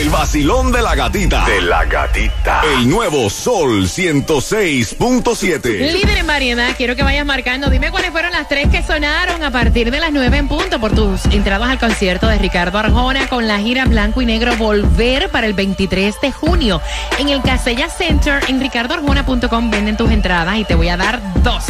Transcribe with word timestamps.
El 0.00 0.08
vacilón 0.08 0.70
de 0.70 0.82
la 0.82 0.94
gatita. 0.94 1.44
De 1.46 1.60
la 1.60 1.84
gatita. 1.84 2.62
El 2.74 2.88
nuevo 2.88 3.28
Sol 3.28 3.86
106.7. 3.86 5.92
Líder 5.92 6.18
en 6.18 6.28
variedad, 6.28 6.76
quiero 6.76 6.94
que 6.94 7.02
vayas 7.02 7.26
marcando. 7.26 7.68
Dime 7.68 7.90
cuáles 7.90 8.12
fueron 8.12 8.30
las 8.30 8.46
tres 8.46 8.68
que 8.68 8.84
sonaron 8.84 9.42
a 9.42 9.50
partir 9.50 9.90
de 9.90 9.98
las 9.98 10.12
nueve 10.12 10.36
en 10.36 10.46
punto 10.46 10.78
por 10.78 10.94
tus 10.94 11.24
entradas 11.26 11.70
al 11.70 11.80
concierto 11.80 12.28
de 12.28 12.38
Ricardo 12.38 12.78
Arjona 12.78 13.28
con 13.28 13.48
la 13.48 13.58
gira 13.58 13.84
Blanco 13.84 14.22
y 14.22 14.26
Negro 14.26 14.56
Volver 14.56 15.28
para 15.28 15.48
el 15.48 15.54
23 15.54 16.20
de 16.22 16.30
junio. 16.30 16.80
En 17.18 17.28
el 17.28 17.42
Casella 17.42 17.90
Center 17.90 18.44
en 18.46 18.60
ricardoarjona.com 18.60 19.70
venden 19.72 19.96
tus 19.96 20.12
entradas 20.12 20.56
y 20.56 20.64
te 20.64 20.76
voy 20.76 20.88
a 20.88 20.96
dar 20.96 21.20
dos. 21.42 21.64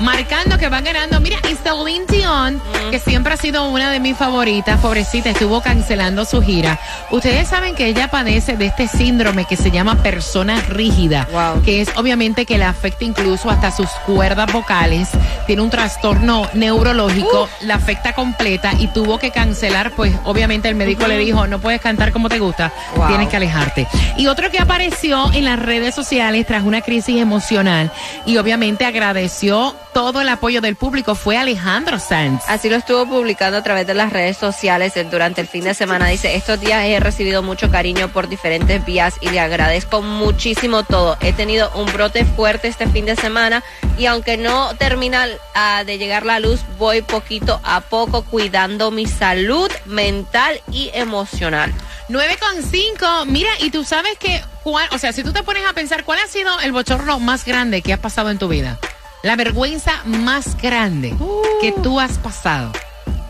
Marcando 0.00 0.56
que 0.58 0.68
van 0.68 0.84
ganando. 0.84 1.20
Mira, 1.20 1.36
y 1.50 1.54
Celine 1.56 2.06
Dion, 2.08 2.60
que 2.90 2.98
siempre 2.98 3.34
ha 3.34 3.36
sido 3.36 3.68
una 3.68 3.90
de 3.90 4.00
mis 4.00 4.16
favoritas, 4.16 4.80
pobrecita, 4.80 5.30
estuvo 5.30 5.60
cancelando 5.60 6.24
su 6.24 6.40
gira. 6.42 6.78
Ustedes 7.10 7.48
saben 7.48 7.74
que 7.74 7.86
ella 7.86 8.08
padece 8.10 8.56
de 8.56 8.66
este 8.66 8.88
síndrome 8.88 9.44
que 9.44 9.56
se 9.56 9.70
llama 9.70 10.02
persona 10.02 10.60
rígida, 10.68 11.28
Wow. 11.32 11.62
que 11.62 11.82
es 11.82 11.90
obviamente 11.96 12.46
que 12.46 12.56
le 12.58 12.64
afecta 12.64 13.04
incluso 13.04 13.50
hasta 13.50 13.70
sus 13.70 13.88
cuerdas 14.06 14.50
vocales, 14.52 15.08
tiene 15.46 15.62
un 15.62 15.70
trastorno 15.70 16.48
neurológico, 16.54 17.48
la 17.62 17.74
afecta 17.74 18.14
completa 18.14 18.72
y 18.78 18.86
tuvo 18.88 19.18
que 19.18 19.30
cancelar, 19.30 19.90
pues 19.92 20.14
obviamente 20.24 20.68
el 20.68 20.74
médico 20.76 21.06
le 21.06 21.18
dijo, 21.18 21.46
no 21.46 21.58
puedes 21.58 21.80
cantar 21.80 22.10
como 22.12 22.28
te 22.28 22.38
gusta, 22.38 22.72
Wow. 22.96 23.08
tienes 23.08 23.28
que 23.28 23.36
alejarte. 23.36 23.86
Y 24.16 24.26
otro 24.28 24.50
que 24.50 24.58
apareció 24.58 25.30
en 25.34 25.44
las 25.44 25.58
redes 25.58 25.94
sociales 25.94 26.46
tras 26.46 26.62
una 26.64 26.80
crisis 26.80 27.20
emocional 27.20 27.92
y 28.26 28.38
obviamente 28.38 28.84
agradeció 28.86 29.74
todo 29.92 30.20
el 30.20 30.28
apoyo 30.28 30.60
del 30.60 30.76
público 30.76 31.14
fue 31.14 31.36
Alejandro 31.36 31.98
Sanz. 31.98 32.42
Así 32.48 32.68
lo 32.68 32.76
estuvo 32.76 33.06
publicando 33.06 33.58
a 33.58 33.62
través 33.62 33.86
de 33.86 33.94
las 33.94 34.12
redes 34.12 34.36
sociales 34.36 34.94
durante 35.10 35.40
el 35.40 35.48
fin 35.48 35.64
de 35.64 35.74
semana. 35.74 36.08
Dice, 36.08 36.34
estos 36.34 36.60
días 36.60 36.84
he 36.84 37.00
recibido 37.00 37.42
mucho 37.42 37.70
cariño 37.70 38.08
por 38.08 38.28
diferentes 38.28 38.84
vías 38.84 39.14
y 39.20 39.30
le 39.30 39.40
agradezco 39.40 40.02
muchísimo 40.02 40.82
todo. 40.82 41.16
He 41.20 41.32
tenido 41.32 41.70
un 41.74 41.92
brote 41.92 42.24
fuerte 42.24 42.68
este 42.68 42.86
fin 42.86 43.06
de 43.06 43.16
semana 43.16 43.62
y 43.98 44.06
aunque 44.06 44.36
no 44.36 44.74
termina 44.76 45.26
ah, 45.54 45.84
de 45.84 45.98
llegar 45.98 46.24
la 46.24 46.40
luz, 46.40 46.60
voy 46.78 47.02
poquito 47.02 47.60
a 47.62 47.80
poco 47.80 48.22
cuidando 48.22 48.90
mi 48.90 49.06
salud 49.06 49.70
mental 49.86 50.60
y 50.70 50.90
emocional. 50.94 51.72
9,5. 52.08 53.26
Mira, 53.26 53.50
y 53.60 53.70
tú 53.70 53.84
sabes 53.84 54.18
que, 54.18 54.42
cuál, 54.64 54.88
o 54.92 54.98
sea, 54.98 55.12
si 55.12 55.22
tú 55.22 55.32
te 55.32 55.42
pones 55.42 55.64
a 55.64 55.72
pensar, 55.72 56.04
¿cuál 56.04 56.18
ha 56.18 56.26
sido 56.26 56.58
el 56.60 56.72
bochorno 56.72 57.20
más 57.20 57.44
grande 57.44 57.82
que 57.82 57.92
has 57.92 58.00
pasado 58.00 58.30
en 58.30 58.38
tu 58.38 58.48
vida? 58.48 58.78
La 59.22 59.36
vergüenza 59.36 59.92
más 60.04 60.56
grande 60.60 61.14
que 61.60 61.72
tú 61.72 62.00
has 62.00 62.18
pasado. 62.18 62.72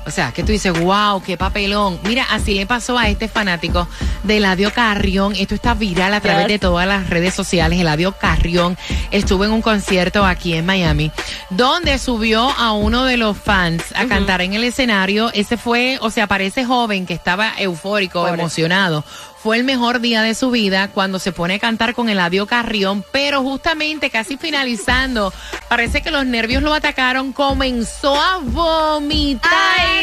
O 0.06 0.10
sea, 0.12 0.32
que 0.32 0.42
tú 0.42 0.50
dices, 0.50 0.72
wow, 0.80 1.22
qué 1.22 1.36
papelón. 1.36 2.00
Mira, 2.04 2.26
así 2.30 2.54
le 2.54 2.66
pasó 2.66 2.98
a 2.98 3.08
este 3.08 3.28
fanático 3.28 3.86
de 4.24 4.38
Eladio 4.38 4.72
Carrión. 4.72 5.34
Esto 5.36 5.54
está 5.54 5.74
viral 5.74 6.14
a 6.14 6.20
través 6.20 6.46
Yes. 6.46 6.54
de 6.54 6.58
todas 6.58 6.88
las 6.88 7.10
redes 7.10 7.34
sociales. 7.34 7.78
Eladio 7.78 8.12
Carrión 8.12 8.78
estuvo 9.10 9.44
en 9.44 9.52
un 9.52 9.62
concierto 9.62 10.24
aquí 10.24 10.54
en 10.54 10.64
Miami, 10.66 11.12
donde 11.50 11.98
subió 11.98 12.50
a 12.50 12.72
uno 12.72 13.04
de 13.04 13.18
los 13.18 13.36
fans 13.36 13.84
a 13.94 14.06
cantar 14.06 14.40
en 14.40 14.54
el 14.54 14.64
escenario. 14.64 15.30
Ese 15.34 15.56
fue, 15.56 15.98
o 16.00 16.10
sea, 16.10 16.26
parece 16.26 16.64
joven 16.64 17.04
que 17.06 17.14
estaba 17.14 17.52
eufórico, 17.58 18.20
Pobre. 18.22 18.34
emocionado. 18.40 19.04
Fue 19.42 19.56
el 19.56 19.64
mejor 19.64 20.00
día 20.00 20.20
de 20.20 20.34
su 20.34 20.50
vida 20.50 20.88
cuando 20.88 21.18
se 21.18 21.32
pone 21.32 21.54
a 21.54 21.58
cantar 21.58 21.94
con 21.94 22.10
Eladio 22.10 22.46
Carrión, 22.46 23.02
pero 23.10 23.42
justamente 23.42 24.10
casi 24.10 24.36
finalizando, 24.36 25.32
parece 25.68 26.02
que 26.02 26.10
los 26.10 26.26
nervios 26.26 26.62
lo 26.62 26.74
atacaron, 26.74 27.32
comenzó 27.32 28.14
a 28.20 28.38
vomitar 28.42 29.50
Ay. 29.78 29.99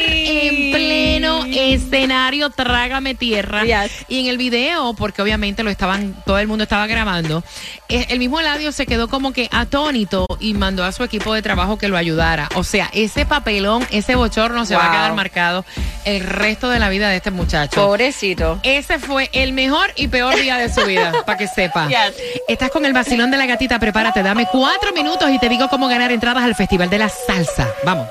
Escenario, 1.77 2.49
trágame 2.49 3.15
tierra. 3.15 3.63
Yes. 3.63 4.05
Y 4.07 4.19
en 4.19 4.27
el 4.27 4.37
video, 4.37 4.93
porque 4.93 5.21
obviamente 5.21 5.63
lo 5.63 5.69
estaban, 5.69 6.15
todo 6.25 6.39
el 6.39 6.47
mundo 6.47 6.63
estaba 6.63 6.87
grabando, 6.87 7.43
eh, 7.89 8.07
el 8.09 8.19
mismo 8.19 8.39
Eladio 8.39 8.71
se 8.71 8.85
quedó 8.85 9.07
como 9.07 9.33
que 9.33 9.47
atónito 9.51 10.25
y 10.39 10.53
mandó 10.53 10.83
a 10.83 10.91
su 10.91 11.03
equipo 11.03 11.33
de 11.33 11.41
trabajo 11.41 11.77
que 11.77 11.87
lo 11.87 11.97
ayudara. 11.97 12.49
O 12.55 12.63
sea, 12.63 12.89
ese 12.93 13.25
papelón, 13.25 13.85
ese 13.91 14.15
bochorno 14.15 14.65
se 14.65 14.75
va 14.75 14.87
a 14.87 14.91
quedar 14.91 15.13
marcado 15.13 15.65
el 16.05 16.21
resto 16.21 16.69
de 16.69 16.79
la 16.79 16.89
vida 16.89 17.09
de 17.09 17.17
este 17.17 17.31
muchacho. 17.31 17.81
Pobrecito. 17.81 18.59
Ese 18.63 18.99
fue 18.99 19.29
el 19.33 19.53
mejor 19.53 19.91
y 19.95 20.07
peor 20.07 20.35
día 20.35 20.57
de 20.57 20.73
su 20.73 20.85
vida, 20.85 21.13
para 21.25 21.37
que 21.37 21.47
sepa. 21.47 21.87
Yes. 21.87 22.15
Estás 22.47 22.71
con 22.71 22.85
el 22.85 22.93
vacilón 22.93 23.31
de 23.31 23.37
la 23.37 23.45
gatita, 23.45 23.79
prepárate, 23.79 24.23
dame 24.23 24.47
cuatro 24.51 24.91
minutos 24.93 25.29
y 25.31 25.39
te 25.39 25.49
digo 25.49 25.67
cómo 25.69 25.87
ganar 25.87 26.11
entradas 26.11 26.43
al 26.43 26.55
Festival 26.55 26.89
de 26.89 26.99
la 26.99 27.09
Salsa. 27.09 27.67
Vamos. 27.85 28.07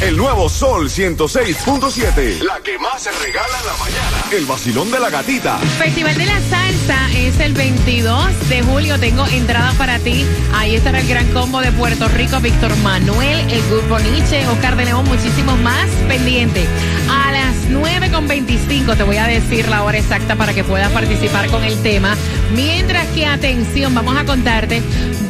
El 0.00 0.16
nuevo 0.16 0.48
Sol 0.48 0.88
106.7. 0.88 2.40
La 2.42 2.60
que 2.60 2.78
más 2.78 3.02
se 3.02 3.10
regala 3.10 3.58
en 3.58 3.66
la 3.66 3.76
mañana. 3.78 4.24
El 4.30 4.46
vacilón 4.46 4.92
de 4.92 5.00
la 5.00 5.10
gatita. 5.10 5.58
Festival 5.76 6.16
de 6.16 6.24
la 6.24 6.40
Salsa 6.48 7.10
es 7.16 7.40
el 7.40 7.52
22 7.52 8.48
de 8.48 8.62
julio. 8.62 9.00
Tengo 9.00 9.26
entradas 9.26 9.74
para 9.74 9.98
ti. 9.98 10.24
Ahí 10.54 10.76
estará 10.76 11.00
el 11.00 11.08
gran 11.08 11.26
combo 11.32 11.60
de 11.60 11.72
Puerto 11.72 12.06
Rico, 12.06 12.38
Víctor 12.38 12.76
Manuel, 12.76 13.40
el 13.50 13.68
grupo 13.68 13.98
Nietzsche, 13.98 14.46
Oscar 14.46 14.76
de 14.76 14.84
León, 14.84 15.04
muchísimos 15.04 15.58
más 15.58 15.88
pendientes. 16.06 16.68
A 17.68 17.70
las 17.70 18.02
9.25 18.10 18.96
te 18.96 19.02
voy 19.02 19.16
a 19.16 19.26
decir 19.26 19.68
la 19.68 19.82
hora 19.84 19.98
exacta 19.98 20.36
para 20.36 20.54
que 20.54 20.64
puedas 20.64 20.90
participar 20.90 21.50
con 21.50 21.64
el 21.64 21.80
tema. 21.82 22.16
Mientras 22.54 23.06
que, 23.08 23.26
atención, 23.26 23.94
vamos 23.94 24.16
a 24.16 24.24
contarte 24.24 24.82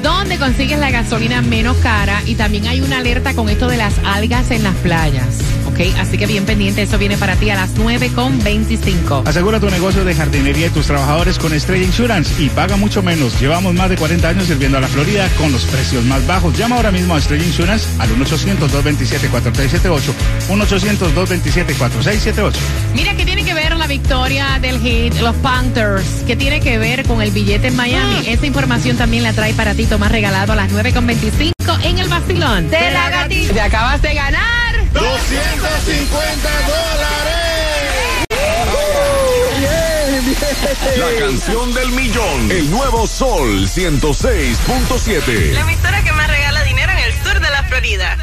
dónde 0.03 0.39
consigues 0.39 0.79
la 0.79 0.91
gasolina 0.91 1.43
menos 1.43 1.77
cara 1.79 2.23
y 2.27 2.35
también 2.37 2.67
hay 2.69 2.81
una 2.81 2.99
alerta 2.99 3.35
con 3.35 3.49
esto 3.49 3.67
de 3.67 3.77
las 3.77 3.99
algas 4.05 4.51
en 4.51 4.63
las 4.63 4.75
playas. 4.77 5.58
¿Ok? 5.79 5.95
Así 5.99 6.19
que 6.19 6.27
bien 6.27 6.45
pendiente, 6.45 6.83
eso 6.83 6.99
viene 6.99 7.17
para 7.17 7.37
ti 7.37 7.49
a 7.51 7.55
las 7.55 7.73
9.25. 7.77 9.29
Asegura 9.29 9.61
tu 9.61 9.71
negocio 9.71 10.05
de 10.05 10.13
jardinería 10.13 10.67
y 10.67 10.71
tus 10.71 10.87
trabajadores 10.87 11.39
con 11.39 11.55
Estrella 11.55 11.85
Insurance 11.85 12.43
y 12.43 12.49
paga 12.49 12.77
mucho 12.77 13.01
menos. 13.01 13.41
Llevamos 13.41 13.75
más 13.75 13.89
de 13.89 13.97
40 13.97 14.29
años 14.29 14.47
sirviendo 14.47 14.79
a 14.79 14.81
la 14.81 14.89
Florida 14.89 15.29
con 15.39 15.53
los 15.53 15.65
precios 15.67 16.05
más 16.05 16.27
bajos. 16.27 16.59
Llama 16.59 16.75
ahora 16.77 16.91
mismo 16.91 17.15
a 17.15 17.19
Estrella 17.19 17.45
Insurance 17.45 17.87
al 18.01 18.11
1-800-227-4678. 18.11 20.01
1-800-227-4678. 20.49 22.53
Mira, 22.95 23.15
¿qué 23.15 23.25
tiene 23.25 23.45
que 23.45 23.55
ver 23.55 23.77
la 23.77 23.87
victoria 23.87 24.59
del 24.61 24.81
hit, 24.81 25.15
los 25.21 25.37
Panthers? 25.37 26.25
¿Qué 26.27 26.35
tiene 26.35 26.59
que 26.61 26.79
ver 26.79 27.07
con 27.07 27.23
el 27.23 27.31
billete 27.31 27.69
en 27.69 27.77
Miami? 27.77 28.27
Esa 28.27 28.47
información 28.47 28.97
también 28.97 29.23
la 29.23 29.33
trae 29.33 29.55
para 29.55 29.75
ti 29.75 29.87
Tomás 29.87 30.11
Regalado 30.11 30.55
a 30.55 30.57
las 30.57 30.73
9.25 30.73 31.53
en 31.85 31.99
el 31.99 32.09
vacilón. 32.09 32.69
De 32.69 32.91
la 32.91 33.11
gatita. 33.11 33.53
Te 33.53 33.61
acabas 33.61 34.03
de 34.03 34.15
ganar. 34.15 34.58
250 34.93 36.49
dólares. 36.67 37.39
La 40.97 41.11
canción 41.19 41.75
del 41.75 41.91
millón. 41.91 42.51
El 42.51 42.71
nuevo 42.71 43.07
Sol 43.07 43.69
106.7. 43.69 45.53
La 45.53 45.61
emisora 45.61 46.03
que 46.03 46.13
más 46.13 46.29
regala 46.29 46.63
dinero 46.65 46.93
en 46.93 46.99
el 46.99 47.13
sur 47.23 47.41
de 47.41 47.51
la 47.51 47.63
Florida. 47.65 48.17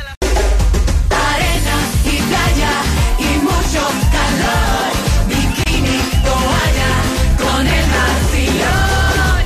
Arena 1.10 1.78
y 2.04 2.18
playa 2.18 2.72
y 3.20 3.38
mucho 3.44 3.88
calor. 4.12 4.92
Bikini, 5.28 6.00
toalla, 6.24 6.92
con 7.38 7.68
el 7.68 7.86
vacilón. 7.96 9.46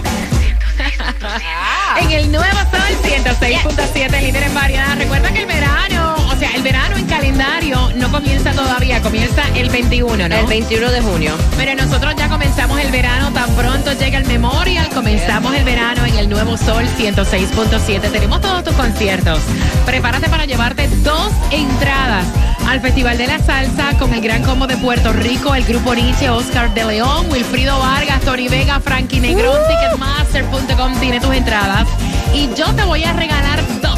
En 2.02 2.12
el 2.12 2.32
nuevo 2.32 2.60
Sol 2.72 2.98
106.7, 3.04 4.22
líder 4.22 4.44
en 4.44 4.54
variedad. 4.54 4.96
Recuerda 4.98 5.32
que 5.32 5.40
el 5.40 5.46
verano, 5.46 6.09
sea, 6.40 6.52
el 6.56 6.64
verano 6.64 6.96
en 6.96 7.06
calendario 7.06 7.92
no 7.96 8.10
comienza 8.12 8.52
todavía, 8.54 9.02
comienza 9.02 9.44
el 9.56 9.70
21, 9.70 10.30
¿no? 10.30 10.36
El 10.36 10.46
21 10.46 10.92
de 10.92 11.02
junio. 11.02 11.34
Pero 11.58 11.76
nosotros 11.76 12.14
ya 12.16 12.30
comenzamos 12.30 12.80
el 12.80 12.92
verano, 12.92 13.32
tan 13.34 13.54
pronto 13.56 13.92
llega 13.94 14.18
el 14.18 14.26
Memorial, 14.26 14.88
comenzamos 14.90 15.54
el 15.54 15.64
verano 15.66 16.06
en 16.06 16.16
el 16.16 16.30
Nuevo 16.30 16.58
Sol 16.58 16.86
106.7. 16.98 18.12
Tenemos 18.12 18.42
todos 18.42 18.64
tus 18.64 18.74
conciertos. 18.74 19.40
Prepárate 19.86 20.30
para 20.30 20.46
llevarte 20.46 20.88
dos 21.04 21.32
entradas 21.52 22.26
al 22.68 22.80
Festival 22.82 23.18
de 23.18 23.28
la 23.28 23.40
Salsa 23.40 23.98
con 23.98 24.14
el 24.14 24.22
gran 24.22 24.44
combo 24.44 24.68
de 24.68 24.78
Puerto 24.78 25.12
Rico, 25.12 25.56
el 25.56 25.66
grupo 25.66 25.94
Nietzsche, 25.94 26.30
Oscar 26.30 26.74
de 26.74 26.86
León, 26.86 27.28
Wilfrido 27.30 27.78
Vargas, 27.80 28.22
Tony 28.22 28.48
Vega, 28.48 28.80
Frankie 28.80 29.20
Negrón, 29.20 29.58
Ticketmaster.com 29.68 31.00
tiene 31.00 31.20
tus 31.20 31.34
entradas. 31.34 31.88
Y 32.34 32.48
yo 32.56 32.74
te 32.76 32.84
voy 32.84 33.04
a 33.04 33.14
regalar 33.14 33.62
dos. 33.82 33.89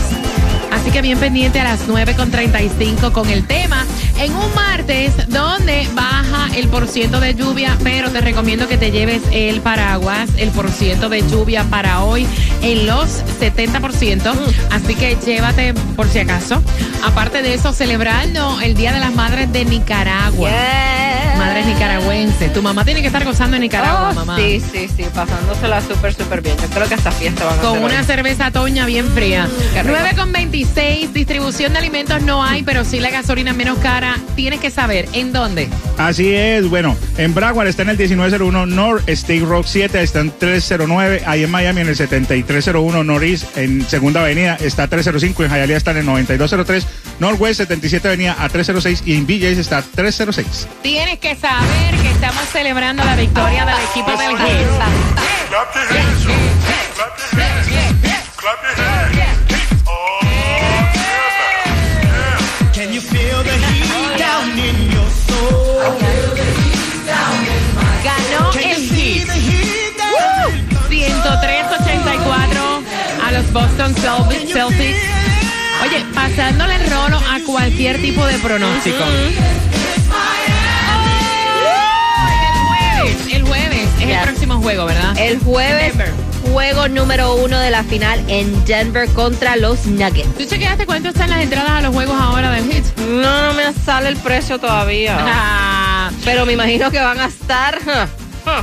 Que 0.91 1.01
bien 1.01 1.17
pendiente 1.17 1.57
a 1.59 1.63
las 1.63 1.87
9.35 1.87 3.13
con 3.13 3.29
el 3.29 3.47
tema 3.47 3.85
En 4.21 4.35
un 4.35 4.53
martes 4.53 5.13
donde 5.29 5.87
baja 5.95 6.47
el 6.55 6.67
porciento 6.67 7.19
de 7.19 7.33
lluvia, 7.33 7.75
pero 7.83 8.11
te 8.11 8.21
recomiendo 8.21 8.67
que 8.67 8.77
te 8.77 8.91
lleves 8.91 9.21
el 9.31 9.61
paraguas, 9.61 10.29
el 10.37 10.49
porciento 10.51 11.09
de 11.09 11.27
lluvia 11.27 11.63
para 11.63 12.03
hoy 12.03 12.27
en 12.61 12.85
los 12.85 13.23
70%, 13.39 14.31
así 14.69 14.93
que 14.95 15.17
llévate 15.25 15.73
por 15.95 16.07
si 16.07 16.19
acaso. 16.19 16.61
Aparte 17.03 17.41
de 17.41 17.55
eso, 17.55 17.73
celebrando 17.73 18.61
el 18.61 18.75
Día 18.75 18.93
de 18.93 18.99
las 18.99 19.11
Madres 19.13 19.51
de 19.51 19.65
Nicaragua. 19.65 20.51
Madres 21.39 21.65
nicaragüenses. 21.65 22.53
Tu 22.53 22.61
mamá 22.61 22.85
tiene 22.85 23.01
que 23.01 23.07
estar 23.07 23.25
gozando 23.25 23.55
en 23.55 23.63
Nicaragua, 23.63 24.09
Oh, 24.11 24.13
mamá. 24.13 24.37
Sí, 24.37 24.59
sí, 24.59 24.87
sí, 24.95 25.03
pasándosela 25.15 25.81
súper, 25.81 26.13
súper 26.13 26.41
bien. 26.41 26.55
Yo 26.61 26.67
creo 26.67 26.87
que 26.87 26.93
esta 26.93 27.11
fiesta 27.11 27.45
van 27.45 27.57
a 27.57 27.61
Con 27.63 27.83
una 27.83 27.97
hoy. 27.99 28.03
cerveza 28.05 28.51
toña 28.51 28.85
bien 28.85 29.09
fría. 29.11 29.47
qué 29.73 29.81
rico. 29.81 29.95
9 29.99 30.15
con 30.15 30.31
26, 30.31 31.11
distribución 31.13 31.73
de 31.73 31.79
alimentos 31.79 32.21
no 32.21 32.43
hay, 32.43 32.61
pero 32.61 32.85
sí 32.85 32.99
la 32.99 33.09
gasolina 33.09 33.53
menos 33.53 33.79
cara. 33.79 34.10
Tienes 34.35 34.59
que 34.59 34.71
saber 34.71 35.07
en 35.13 35.33
dónde. 35.33 35.69
Así 35.97 36.33
es, 36.33 36.69
bueno, 36.69 36.95
en 37.17 37.33
Broward 37.33 37.67
está 37.67 37.83
en 37.83 37.89
el 37.89 37.97
1901 37.97 38.65
North, 38.65 39.07
State 39.07 39.45
Rock 39.45 39.65
7 39.67 40.01
está 40.01 40.19
en 40.19 40.31
309, 40.31 41.23
ahí 41.25 41.43
en 41.43 41.51
Miami 41.51 41.81
en 41.81 41.89
el 41.89 41.95
7301 41.95 43.03
Norris, 43.03 43.45
en 43.55 43.87
Segunda 43.87 44.21
Avenida 44.21 44.57
está 44.59 44.87
305, 44.87 45.43
en 45.43 45.51
Hialeah 45.51 45.77
está 45.77 45.91
en 45.91 45.97
el 45.97 46.05
9203, 46.05 46.87
Northwest 47.19 47.57
77 47.57 48.07
Avenida 48.07 48.35
a 48.39 48.49
306 48.49 49.03
y 49.05 49.15
en 49.15 49.27
BJ's 49.27 49.57
está 49.57 49.81
306. 49.81 50.67
Tienes 50.81 51.19
que 51.19 51.35
saber 51.35 51.95
que 52.01 52.11
estamos 52.11 52.43
celebrando 52.51 53.03
la 53.03 53.15
victoria 53.15 53.65
del 53.65 53.75
equipo 53.89 54.11
del. 54.11 54.35
Clap 54.35 55.75
your 55.75 55.97
hands. 55.97 56.25
Clap 58.37 58.57
your 58.63 58.85
hands. 58.85 59.40
Ganó 68.03 68.51
Can 68.51 68.61
you 68.63 68.69
el 68.69 68.75
see 68.77 69.19
Heat 69.19 69.27
the 69.27 69.33
heat 69.33 69.97
down 69.97 70.51
103-84 70.89 72.83
a 73.25 73.31
los 73.31 73.51
Boston 73.53 73.95
Cel- 73.95 74.47
Celtics. 74.51 74.97
Oye, 75.83 76.05
pasándole 76.13 76.75
el 76.75 76.89
rolo 76.89 77.17
a 77.17 77.39
cualquier 77.45 77.99
tipo 78.01 78.25
de 78.25 78.37
pronóstico. 78.39 79.03
El 79.03 79.33
jueves, 82.67 83.33
el 83.33 83.43
jueves 83.43 83.87
es 83.99 84.09
el 84.09 84.19
próximo 84.23 84.61
juego, 84.61 84.85
¿verdad? 84.85 85.17
El 85.17 85.39
jueves, 85.39 85.97
Denver. 85.97 86.13
Juego 86.51 86.87
número 86.87 87.35
uno 87.35 87.59
de 87.59 87.69
la 87.71 87.83
final 87.83 88.23
en 88.27 88.63
Denver 88.65 89.07
contra 89.09 89.55
los 89.55 89.85
Nuggets. 89.85 90.35
¿Tú 90.37 90.45
chequeaste 90.45 90.85
cuánto 90.85 91.09
están 91.09 91.29
las 91.29 91.41
entradas 91.41 91.69
a 91.71 91.81
los 91.81 91.93
juegos 91.93 92.15
ahora 92.19 92.51
del 92.51 92.69
Heat? 92.71 92.83
No, 92.97 93.47
no 93.47 93.53
me 93.53 93.73
sale 93.73 94.09
el 94.09 94.17
precio 94.17 94.59
todavía. 94.59 95.17
Ah, 95.19 96.11
Pero 96.25 96.45
me 96.45 96.53
imagino 96.53 96.91
que 96.91 96.99
van 96.99 97.19
a 97.19 97.25
estar. 97.25 97.79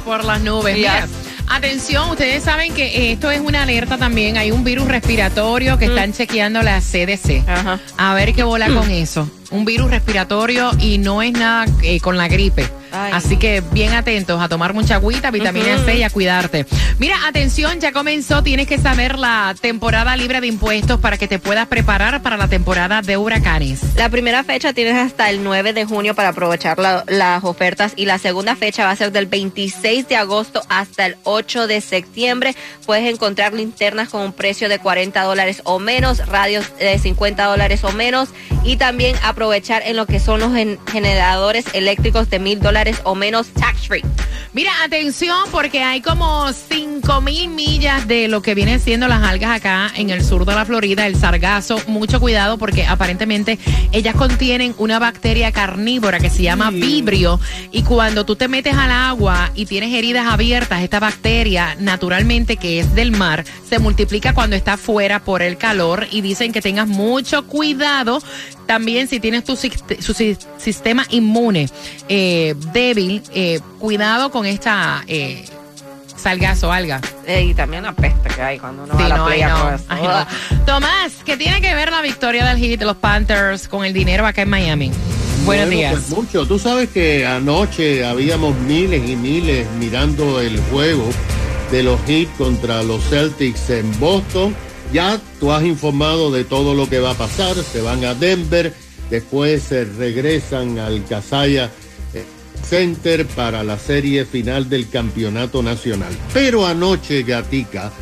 por 0.04 0.24
las 0.24 0.40
nubes. 0.40 0.74
Yes. 0.76 0.82
Mira, 0.84 1.06
atención, 1.48 2.10
ustedes 2.10 2.42
saben 2.42 2.74
que 2.74 3.12
esto 3.12 3.30
es 3.30 3.40
una 3.40 3.62
alerta 3.62 3.96
también. 3.96 4.36
Hay 4.36 4.50
un 4.50 4.64
virus 4.64 4.88
respiratorio 4.88 5.78
que 5.78 5.86
están 5.86 6.12
chequeando 6.12 6.62
la 6.62 6.80
CDC. 6.80 7.48
Ajá. 7.48 7.78
A 7.96 8.14
ver 8.14 8.34
qué 8.34 8.42
bola 8.42 8.68
con 8.68 8.90
eso. 8.90 9.30
Un 9.50 9.64
virus 9.64 9.90
respiratorio 9.90 10.72
y 10.78 10.98
no 10.98 11.22
es 11.22 11.32
nada 11.32 11.66
eh, 11.82 12.00
con 12.00 12.16
la 12.16 12.28
gripe. 12.28 12.68
Ay. 12.92 13.12
Así 13.14 13.36
que 13.36 13.60
bien 13.72 13.92
atentos 13.94 14.40
a 14.40 14.48
tomar 14.48 14.74
mucha 14.74 14.94
agüita, 14.96 15.30
vitamina 15.30 15.78
C 15.84 15.96
y 15.98 16.02
a 16.02 16.10
cuidarte. 16.10 16.66
Mira, 16.98 17.16
atención, 17.26 17.80
ya 17.80 17.92
comenzó. 17.92 18.42
Tienes 18.42 18.66
que 18.66 18.78
saber 18.78 19.18
la 19.18 19.54
temporada 19.60 20.16
libre 20.16 20.40
de 20.40 20.46
impuestos 20.46 21.00
para 21.00 21.16
que 21.18 21.28
te 21.28 21.38
puedas 21.38 21.66
preparar 21.66 22.22
para 22.22 22.36
la 22.36 22.48
temporada 22.48 23.02
de 23.02 23.16
huracanes. 23.16 23.80
La 23.96 24.08
primera 24.08 24.44
fecha 24.44 24.72
tienes 24.72 24.94
hasta 24.96 25.30
el 25.30 25.44
9 25.44 25.72
de 25.72 25.84
junio 25.84 26.14
para 26.14 26.30
aprovechar 26.30 26.78
la- 26.78 27.04
las 27.06 27.44
ofertas 27.44 27.92
y 27.96 28.06
la 28.06 28.18
segunda 28.18 28.56
fecha 28.56 28.84
va 28.84 28.90
a 28.92 28.96
ser 28.96 29.12
del 29.12 29.26
26 29.26 30.08
de 30.08 30.16
agosto 30.16 30.62
hasta 30.68 31.06
el 31.06 31.16
8 31.24 31.66
de 31.66 31.80
septiembre. 31.80 32.54
Puedes 32.86 33.12
encontrar 33.12 33.52
linternas 33.52 34.08
con 34.08 34.22
un 34.22 34.32
precio 34.32 34.68
de 34.68 34.78
40 34.78 35.22
dólares 35.22 35.60
o 35.64 35.78
menos, 35.78 36.26
radios 36.26 36.66
de 36.78 36.98
50 36.98 37.44
dólares 37.44 37.84
o 37.84 37.92
menos 37.92 38.30
y 38.64 38.76
también 38.76 39.16
aprovechar 39.22 39.82
en 39.84 39.96
lo 39.96 40.06
que 40.06 40.20
son 40.20 40.40
los 40.40 40.52
gen- 40.52 40.78
generadores 40.90 41.64
eléctricos 41.74 42.30
de 42.30 42.38
mil 42.38 42.60
dólares 42.60 42.77
o 43.04 43.14
menos 43.14 43.48
tax 43.48 43.88
free. 43.88 44.04
Mira, 44.52 44.70
atención, 44.82 45.44
porque 45.50 45.82
hay 45.82 46.00
como 46.00 46.50
5 46.52 47.20
mil 47.20 47.48
millas 47.48 48.08
de 48.08 48.28
lo 48.28 48.40
que 48.40 48.54
vienen 48.54 48.80
siendo 48.80 49.06
las 49.06 49.22
algas 49.22 49.56
acá 49.56 49.92
en 49.94 50.10
el 50.10 50.24
sur 50.24 50.44
de 50.44 50.54
la 50.54 50.64
Florida, 50.64 51.06
el 51.06 51.16
sargazo. 51.16 51.80
Mucho 51.86 52.18
cuidado 52.18 52.56
porque 52.56 52.86
aparentemente 52.86 53.58
ellas 53.92 54.14
contienen 54.14 54.74
una 54.78 54.98
bacteria 54.98 55.52
carnívora 55.52 56.18
que 56.18 56.30
se 56.30 56.42
llama 56.42 56.70
vibrio. 56.70 57.38
Y 57.72 57.82
cuando 57.82 58.24
tú 58.24 58.36
te 58.36 58.48
metes 58.48 58.74
al 58.74 58.90
agua 58.90 59.50
y 59.54 59.66
tienes 59.66 59.92
heridas 59.92 60.26
abiertas, 60.26 60.82
esta 60.82 61.00
bacteria, 61.00 61.76
naturalmente 61.78 62.56
que 62.56 62.80
es 62.80 62.94
del 62.94 63.12
mar, 63.12 63.44
se 63.68 63.78
multiplica 63.78 64.34
cuando 64.34 64.56
está 64.56 64.76
fuera 64.76 65.20
por 65.20 65.42
el 65.42 65.58
calor. 65.58 66.06
Y 66.10 66.20
dicen 66.20 66.52
que 66.52 66.62
tengas 66.62 66.88
mucho 66.88 67.46
cuidado 67.46 68.22
también 68.68 69.08
si 69.08 69.18
tienes 69.18 69.42
tu 69.42 69.56
su 69.56 70.14
si- 70.14 70.36
sistema 70.58 71.04
inmune 71.10 71.68
eh, 72.08 72.54
débil, 72.72 73.22
eh, 73.34 73.58
cuidado 73.80 74.30
con 74.30 74.46
esta 74.46 75.02
eh, 75.08 75.44
salgazo, 76.16 76.70
alga. 76.70 77.00
Eh, 77.26 77.44
y 77.44 77.54
también 77.54 77.82
la 77.84 77.92
peste 77.92 78.28
que 78.28 78.42
hay 78.42 78.58
cuando 78.58 78.84
uno 78.84 78.92
Sí, 78.94 79.00
va 79.00 79.06
a 79.06 79.08
la 79.08 79.16
no, 79.16 79.26
ay, 79.26 79.38
playa 79.38 79.48
no. 79.48 79.64
con 79.64 79.74
eso. 79.74 79.84
Ay, 79.88 80.02
no. 80.02 80.64
Tomás, 80.66 81.12
¿qué 81.24 81.36
tiene 81.36 81.60
que 81.60 81.74
ver 81.74 81.90
la 81.90 82.02
victoria 82.02 82.44
del 82.44 82.58
Heat 82.58 82.78
de 82.78 82.84
los 82.84 82.96
Panthers 82.96 83.68
con 83.68 83.84
el 83.84 83.92
dinero 83.92 84.26
acá 84.26 84.42
en 84.42 84.50
Miami? 84.50 84.90
Buenos 85.44 85.66
Bueno, 85.66 85.70
días. 85.70 85.92
pues 85.92 86.08
mucho. 86.10 86.46
Tú 86.46 86.58
sabes 86.58 86.90
que 86.90 87.24
anoche 87.26 88.04
habíamos 88.04 88.54
miles 88.58 89.08
y 89.08 89.16
miles 89.16 89.66
mirando 89.78 90.40
el 90.40 90.60
juego 90.70 91.08
de 91.70 91.82
los 91.84 91.98
Heat 92.06 92.28
contra 92.36 92.82
los 92.82 93.02
Celtics 93.08 93.70
en 93.70 93.98
Boston. 93.98 94.54
Ya 94.92 95.20
tú 95.38 95.52
has 95.52 95.64
informado 95.64 96.30
de 96.30 96.44
todo 96.44 96.74
lo 96.74 96.88
que 96.88 97.00
va 97.00 97.10
a 97.10 97.14
pasar. 97.14 97.54
Se 97.56 97.82
van 97.82 98.04
a 98.04 98.14
Denver, 98.14 98.72
después 99.10 99.62
se 99.62 99.84
regresan 99.84 100.78
al 100.78 101.04
Casaya 101.04 101.70
eh, 102.14 102.24
Center 102.62 103.26
para 103.26 103.62
la 103.62 103.78
serie 103.78 104.24
final 104.24 104.68
del 104.68 104.88
campeonato 104.88 105.62
nacional. 105.62 106.16
Pero 106.32 106.66
anoche, 106.66 107.22
Gatica, 107.22 107.92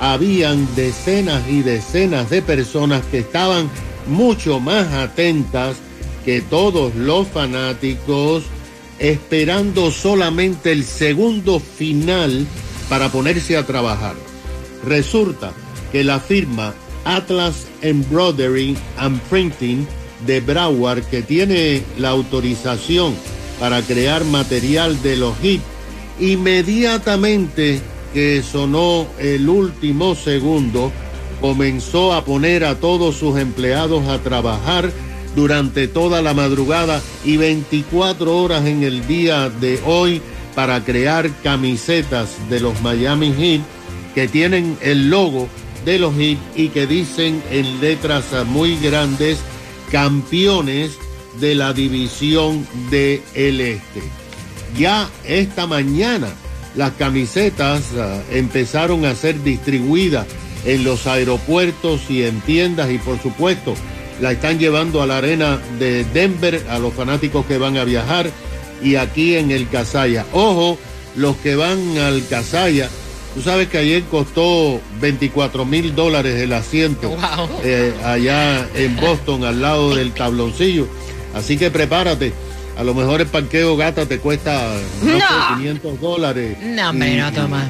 habían 0.00 0.74
decenas 0.74 1.48
y 1.48 1.62
decenas 1.62 2.30
de 2.30 2.42
personas 2.42 3.04
que 3.06 3.20
estaban 3.20 3.70
mucho 4.08 4.58
más 4.58 4.92
atentas 4.92 5.76
que 6.24 6.40
todos 6.40 6.94
los 6.96 7.28
fanáticos, 7.28 8.42
esperando 8.98 9.90
solamente 9.90 10.72
el 10.72 10.84
segundo 10.84 11.60
final 11.60 12.46
para 12.88 13.08
ponerse 13.10 13.56
a 13.56 13.64
trabajar. 13.64 14.14
Resulta 14.84 15.52
que 15.94 16.02
la 16.02 16.18
firma 16.18 16.74
Atlas 17.04 17.68
Embroidery 17.80 18.76
and 18.98 19.20
Printing 19.30 19.86
de 20.26 20.40
Broward, 20.40 21.04
que 21.04 21.22
tiene 21.22 21.84
la 21.98 22.08
autorización 22.08 23.14
para 23.60 23.80
crear 23.80 24.24
material 24.24 25.00
de 25.02 25.16
los 25.16 25.36
hits, 25.40 25.62
inmediatamente 26.18 27.80
que 28.12 28.42
sonó 28.42 29.06
el 29.20 29.48
último 29.48 30.16
segundo, 30.16 30.90
comenzó 31.40 32.12
a 32.12 32.24
poner 32.24 32.64
a 32.64 32.74
todos 32.80 33.14
sus 33.14 33.38
empleados 33.38 34.08
a 34.08 34.18
trabajar 34.18 34.90
durante 35.36 35.86
toda 35.86 36.22
la 36.22 36.34
madrugada 36.34 37.00
y 37.24 37.36
24 37.36 38.36
horas 38.36 38.66
en 38.66 38.82
el 38.82 39.06
día 39.06 39.48
de 39.48 39.78
hoy 39.86 40.20
para 40.56 40.84
crear 40.84 41.30
camisetas 41.44 42.30
de 42.50 42.58
los 42.58 42.82
Miami 42.82 43.32
Heat 43.32 43.60
que 44.16 44.26
tienen 44.26 44.76
el 44.80 45.08
logo 45.08 45.48
de 45.84 45.98
los 45.98 46.14
Heat 46.14 46.38
y 46.56 46.68
que 46.68 46.86
dicen 46.86 47.42
en 47.50 47.80
letras 47.80 48.24
muy 48.46 48.76
grandes 48.76 49.38
campeones 49.90 50.92
de 51.40 51.54
la 51.54 51.72
división 51.72 52.66
del 52.90 53.20
Este. 53.34 54.02
Ya 54.76 55.08
esta 55.24 55.66
mañana 55.66 56.28
las 56.74 56.92
camisetas 56.92 57.84
ah, 57.96 58.20
empezaron 58.30 59.04
a 59.04 59.14
ser 59.14 59.42
distribuidas 59.42 60.26
en 60.64 60.84
los 60.84 61.06
aeropuertos 61.06 62.10
y 62.10 62.24
en 62.24 62.40
tiendas 62.40 62.90
y 62.90 62.98
por 62.98 63.20
supuesto 63.20 63.74
la 64.20 64.32
están 64.32 64.58
llevando 64.58 65.02
a 65.02 65.06
la 65.06 65.18
arena 65.18 65.60
de 65.78 66.04
Denver 66.04 66.64
a 66.70 66.78
los 66.78 66.94
fanáticos 66.94 67.46
que 67.46 67.58
van 67.58 67.76
a 67.76 67.84
viajar 67.84 68.30
y 68.82 68.96
aquí 68.96 69.36
en 69.36 69.50
el 69.50 69.68
Casaya. 69.68 70.26
Ojo, 70.32 70.78
los 71.16 71.36
que 71.36 71.56
van 71.56 71.98
al 71.98 72.26
Casaya, 72.26 72.88
tú 73.34 73.42
sabes 73.42 73.68
que 73.68 73.78
ayer 73.78 74.02
costó 74.04 74.80
24 75.00 75.64
mil 75.64 75.94
dólares 75.94 76.40
el 76.40 76.52
asiento 76.52 77.08
Wow. 77.10 77.48
eh, 77.64 77.92
allá 78.04 78.66
en 78.74 78.96
Boston 78.96 79.44
al 79.44 79.60
lado 79.60 79.94
del 79.94 80.12
tabloncillo. 80.12 80.86
Así 81.34 81.56
que 81.56 81.70
prepárate. 81.70 82.32
A 82.76 82.82
lo 82.84 82.94
mejor 82.94 83.20
el 83.20 83.26
parqueo 83.28 83.76
gata 83.76 84.06
te 84.06 84.18
cuesta 84.18 84.74
no 85.02 85.12
sé, 85.12 85.18
No. 85.18 85.56
500 85.58 86.00
dólares. 86.00 86.56
No, 86.62 86.90
hombre, 86.90 87.16
no, 87.16 87.32
Tomás. 87.32 87.68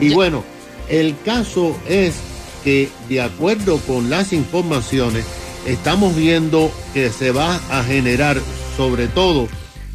y 0.00 0.10
bueno, 0.10 0.44
el 0.88 1.14
caso 1.24 1.76
es 1.88 2.14
que 2.64 2.88
de 3.08 3.20
acuerdo 3.20 3.78
con 3.86 4.08
las 4.10 4.32
informaciones, 4.32 5.24
estamos 5.66 6.16
viendo 6.16 6.70
que 6.94 7.10
se 7.10 7.30
va 7.32 7.60
a 7.70 7.82
generar 7.84 8.38
sobre 8.76 9.08
todo 9.08 9.48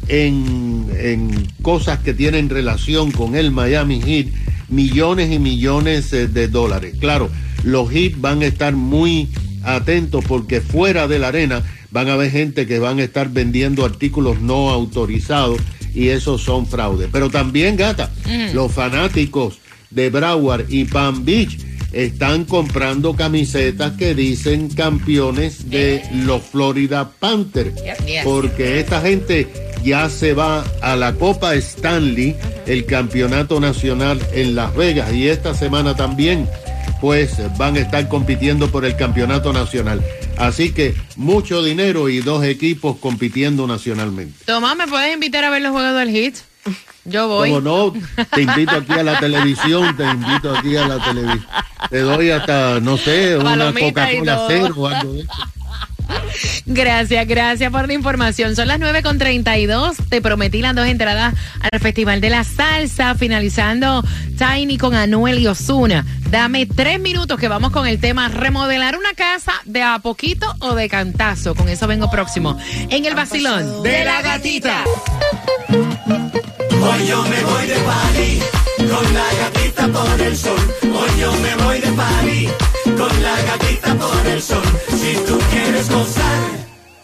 en, 0.08 0.86
en 0.96 1.48
cosas 1.62 1.98
que 2.00 2.14
tienen 2.14 2.48
relación 2.50 3.10
con 3.10 3.34
el 3.34 3.50
Miami 3.50 4.00
Heat 4.00 4.26
millones 4.68 5.30
y 5.32 5.38
millones 5.38 6.12
eh, 6.12 6.26
de 6.26 6.48
dólares. 6.48 6.96
Claro, 7.00 7.30
los 7.62 7.90
Heat 7.90 8.14
van 8.18 8.42
a 8.42 8.46
estar 8.46 8.74
muy 8.74 9.28
atentos 9.62 10.24
porque 10.26 10.60
fuera 10.60 11.08
de 11.08 11.18
la 11.18 11.28
arena 11.28 11.62
van 11.90 12.08
a 12.08 12.14
haber 12.14 12.30
gente 12.30 12.66
que 12.66 12.78
van 12.78 12.98
a 12.98 13.04
estar 13.04 13.30
vendiendo 13.30 13.84
artículos 13.84 14.40
no 14.40 14.70
autorizados 14.70 15.60
y 15.94 16.08
esos 16.08 16.42
son 16.42 16.66
fraudes. 16.66 17.08
Pero 17.12 17.30
también, 17.30 17.76
gata, 17.76 18.10
los 18.52 18.72
fanáticos 18.72 19.58
de 19.90 20.10
Broward 20.10 20.66
y 20.68 20.84
Palm 20.84 21.24
Beach 21.24 21.56
están 21.92 22.44
comprando 22.44 23.14
camisetas 23.14 23.92
que 23.96 24.14
dicen 24.14 24.68
campeones 24.68 25.70
de 25.70 26.02
los 26.24 26.42
Florida 26.42 27.10
Panthers. 27.18 27.80
Porque 28.24 28.80
esta 28.80 29.00
gente 29.00 29.48
ya 29.84 30.08
se 30.08 30.34
va 30.34 30.64
a 30.80 30.96
la 30.96 31.12
Copa 31.12 31.54
Stanley, 31.54 32.34
el 32.66 32.86
campeonato 32.86 33.60
nacional 33.60 34.18
en 34.32 34.54
Las 34.54 34.74
Vegas. 34.74 35.12
Y 35.12 35.28
esta 35.28 35.54
semana 35.54 35.94
también, 35.94 36.48
pues 37.00 37.36
van 37.58 37.76
a 37.76 37.80
estar 37.80 38.08
compitiendo 38.08 38.68
por 38.70 38.84
el 38.84 38.96
campeonato 38.96 39.52
nacional. 39.52 40.02
Así 40.38 40.72
que 40.72 40.94
mucho 41.16 41.62
dinero 41.62 42.08
y 42.08 42.20
dos 42.20 42.44
equipos 42.44 42.96
compitiendo 42.96 43.66
nacionalmente. 43.66 44.44
Tomás, 44.46 44.76
¿me 44.76 44.88
puedes 44.88 45.14
invitar 45.14 45.44
a 45.44 45.50
ver 45.50 45.62
los 45.62 45.72
juegos 45.72 45.94
del 45.98 46.10
Hit? 46.10 46.36
Yo 47.04 47.28
voy. 47.28 47.50
Como 47.50 47.60
no, 47.60 47.92
te 48.34 48.42
invito 48.42 48.72
aquí 48.72 48.92
a 48.92 49.02
la 49.02 49.20
televisión, 49.20 49.94
te 49.96 50.04
invito 50.04 50.56
aquí 50.56 50.74
a 50.76 50.88
la 50.88 51.04
televisión. 51.04 51.46
Te 51.90 52.00
doy 52.00 52.30
hasta, 52.30 52.80
no 52.80 52.96
sé, 52.96 53.36
una 53.36 53.50
Palomita 53.50 54.06
Coca-Cola 54.06 54.44
cero 54.48 54.74
o 54.76 54.86
algo 54.86 55.12
de 55.12 55.20
eso. 55.20 55.32
Gracias, 56.66 57.26
gracias 57.26 57.70
por 57.70 57.86
la 57.86 57.94
información. 57.94 58.56
Son 58.56 58.68
las 58.68 58.80
9.32. 58.80 59.96
Te 60.08 60.20
prometí 60.20 60.60
las 60.60 60.74
dos 60.74 60.86
entradas 60.86 61.34
al 61.60 61.80
Festival 61.80 62.20
de 62.20 62.30
la 62.30 62.44
Salsa, 62.44 63.14
finalizando 63.14 64.04
Tiny 64.38 64.78
con 64.78 64.94
Anuel 64.94 65.38
y 65.38 65.46
Osuna. 65.46 66.04
Dame 66.30 66.66
tres 66.66 66.98
minutos 67.00 67.38
que 67.38 67.48
vamos 67.48 67.70
con 67.70 67.86
el 67.86 68.00
tema 68.00 68.28
remodelar 68.28 68.96
una 68.96 69.12
casa 69.14 69.52
de 69.64 69.82
a 69.82 69.98
poquito 69.98 70.52
o 70.60 70.74
de 70.74 70.88
cantazo. 70.88 71.54
Con 71.54 71.68
eso 71.68 71.86
vengo 71.86 72.10
próximo. 72.10 72.58
En 72.88 73.04
el 73.04 73.14
vacilón 73.14 73.82
de 73.82 74.04
la 74.04 74.22
gatita. 74.22 74.84
Hoy 75.68 77.06
yo 77.06 77.22
me 77.22 77.42
voy 77.44 77.66
de 77.66 77.76
party 77.76 78.40
con 78.78 79.14
la 79.14 79.26
gatita 79.40 79.88
por 79.88 80.20
el 80.20 80.36
sol. 80.36 80.74
Hoy 80.82 81.20
yo 81.20 81.32
me 81.34 81.64
voy 81.64 81.80
de 81.80 81.92
party 81.92 82.48
con 82.96 83.22
la 83.22 83.36
gatita 83.42 83.94
por 83.94 84.26
el 84.26 84.42
sol. 84.42 84.62
Si 84.88 85.14
tú 85.26 85.38
quieres 85.50 85.90
gozar, 85.90 86.42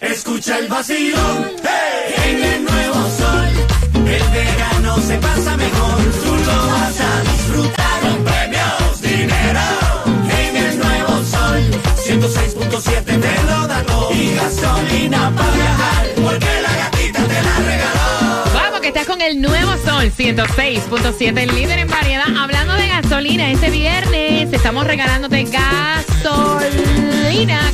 escucha 0.00 0.58
el 0.58 0.68
vacilón. 0.68 1.52
¡Hey! 1.62 2.14
En 2.30 2.44
el 2.44 2.64
nuevo 2.64 3.00
sol, 3.20 3.48
el 3.94 4.24
verano 4.30 4.96
se 4.98 5.16
pasa 5.18 5.56
mejor. 5.56 5.98
Tú 6.24 6.32
lo 6.48 6.66
vas 6.72 7.00
a 7.00 7.12
disfrutar 7.30 8.00
con 8.02 8.24
premios, 8.24 9.02
dinero. 9.02 9.66
En 10.44 10.56
el 10.56 10.78
nuevo 10.78 11.12
sol, 11.34 11.60
106.7 12.06 13.04
te 13.04 13.42
lo. 13.44 13.60
Y 14.12 14.34
gasolina 14.34 15.32
para 15.36 15.79
estás 18.90 19.06
con 19.06 19.20
el 19.20 19.40
nuevo 19.40 19.70
Sol 19.84 20.10
106.7, 20.10 21.38
el 21.38 21.54
líder 21.54 21.78
en 21.78 21.86
variedad. 21.86 22.24
Hablando 22.36 22.74
de 22.74 22.88
gasolina, 22.88 23.48
este 23.48 23.70
viernes 23.70 24.52
estamos 24.52 24.84
regalándote 24.84 25.44
gasolina 25.44 26.50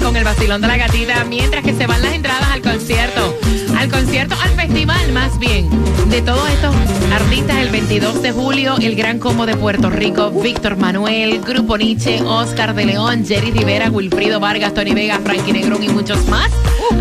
con 0.03 0.15
el 0.15 0.25
vacilón 0.25 0.61
de 0.61 0.69
la 0.69 0.77
gatita, 0.77 1.25
mientras 1.25 1.65
que 1.65 1.73
se 1.73 1.87
van 1.87 2.03
las 2.03 2.13
entradas 2.13 2.51
al 2.51 2.61
concierto. 2.61 3.46
Concierto, 3.91 4.35
al 4.41 4.51
festival 4.51 5.13
más 5.13 5.39
bien, 5.39 5.69
de 6.11 6.21
todos 6.23 6.49
estos 6.51 6.75
artistas 7.13 7.57
el 7.59 7.71
22 7.71 8.23
de 8.23 8.33
julio, 8.33 8.77
el 8.81 8.97
Gran 8.97 9.19
Combo 9.19 9.47
de 9.47 9.57
Puerto 9.57 9.91
Rico, 9.91 10.31
Víctor 10.31 10.77
Manuel, 10.77 11.41
Grupo 11.41 11.77
Nietzsche, 11.79 12.21
Oscar 12.23 12.75
de 12.75 12.87
León, 12.87 13.25
Jerry 13.25 13.53
Rivera, 13.53 13.91
Wilfrido 13.91 14.41
Vargas, 14.41 14.75
Tony 14.75 14.93
Vega, 14.93 15.21
Frankie 15.21 15.53
Negrón 15.53 15.83
y 15.83 15.89
muchos 15.89 16.27
más. 16.27 16.51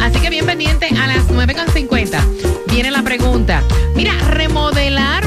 Así 0.02 0.20
que 0.20 0.30
bien 0.30 0.46
pendiente 0.46 0.88
a 0.88 1.08
las 1.08 1.28
9.50. 1.28 2.20
Viene 2.72 2.92
la 2.92 3.04
pregunta. 3.04 3.64
Mira, 3.96 4.14
remodelar 4.30 5.26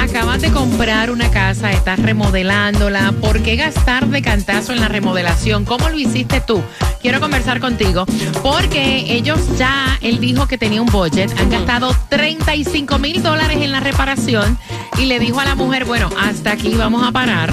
acabas 0.00 0.42
de 0.42 0.50
comprar 0.50 1.10
una 1.10 1.30
casa, 1.30 1.70
estás 1.72 1.98
remodelándola. 1.98 3.12
¿Por 3.20 3.42
qué 3.42 3.56
gastar 3.56 4.06
de 4.08 4.22
cantazo 4.22 4.72
en 4.72 4.80
la 4.80 4.88
remodelación? 4.88 5.64
¿Cómo 5.64 5.88
lo 5.88 5.98
hiciste 5.98 6.40
tú? 6.40 6.62
Quiero 7.00 7.20
conversar 7.20 7.60
contigo 7.60 8.04
porque 8.42 9.12
ellos 9.12 9.38
ya, 9.58 9.98
él 10.02 10.20
dijo 10.20 10.46
que 10.46 10.58
tenía 10.58 10.82
un 10.82 10.88
budget, 10.88 11.30
han 11.38 11.50
gastado 11.50 11.94
35 12.08 12.98
mil 12.98 13.22
dólares 13.22 13.58
en 13.60 13.72
la 13.72 13.80
reparación 13.80 14.58
y 14.98 15.06
le 15.06 15.18
dijo 15.18 15.40
a 15.40 15.44
la 15.44 15.54
mujer, 15.54 15.84
bueno, 15.84 16.10
hasta 16.20 16.52
aquí 16.52 16.74
vamos 16.74 17.06
a 17.06 17.12
parar. 17.12 17.52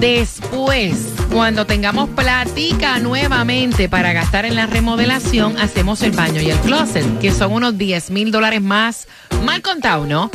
Después, 0.00 1.14
cuando 1.32 1.64
tengamos 1.64 2.10
platica 2.10 2.98
nuevamente 2.98 3.88
para 3.88 4.12
gastar 4.12 4.44
en 4.44 4.54
la 4.54 4.66
remodelación, 4.66 5.58
hacemos 5.58 6.02
el 6.02 6.12
baño 6.12 6.40
y 6.40 6.50
el 6.50 6.58
closet, 6.58 7.18
que 7.18 7.30
son 7.30 7.52
unos 7.52 7.78
10 7.78 8.10
mil 8.10 8.30
dólares 8.30 8.60
más, 8.60 9.08
mal 9.44 9.62
contado, 9.62 10.06
¿no? 10.06 10.30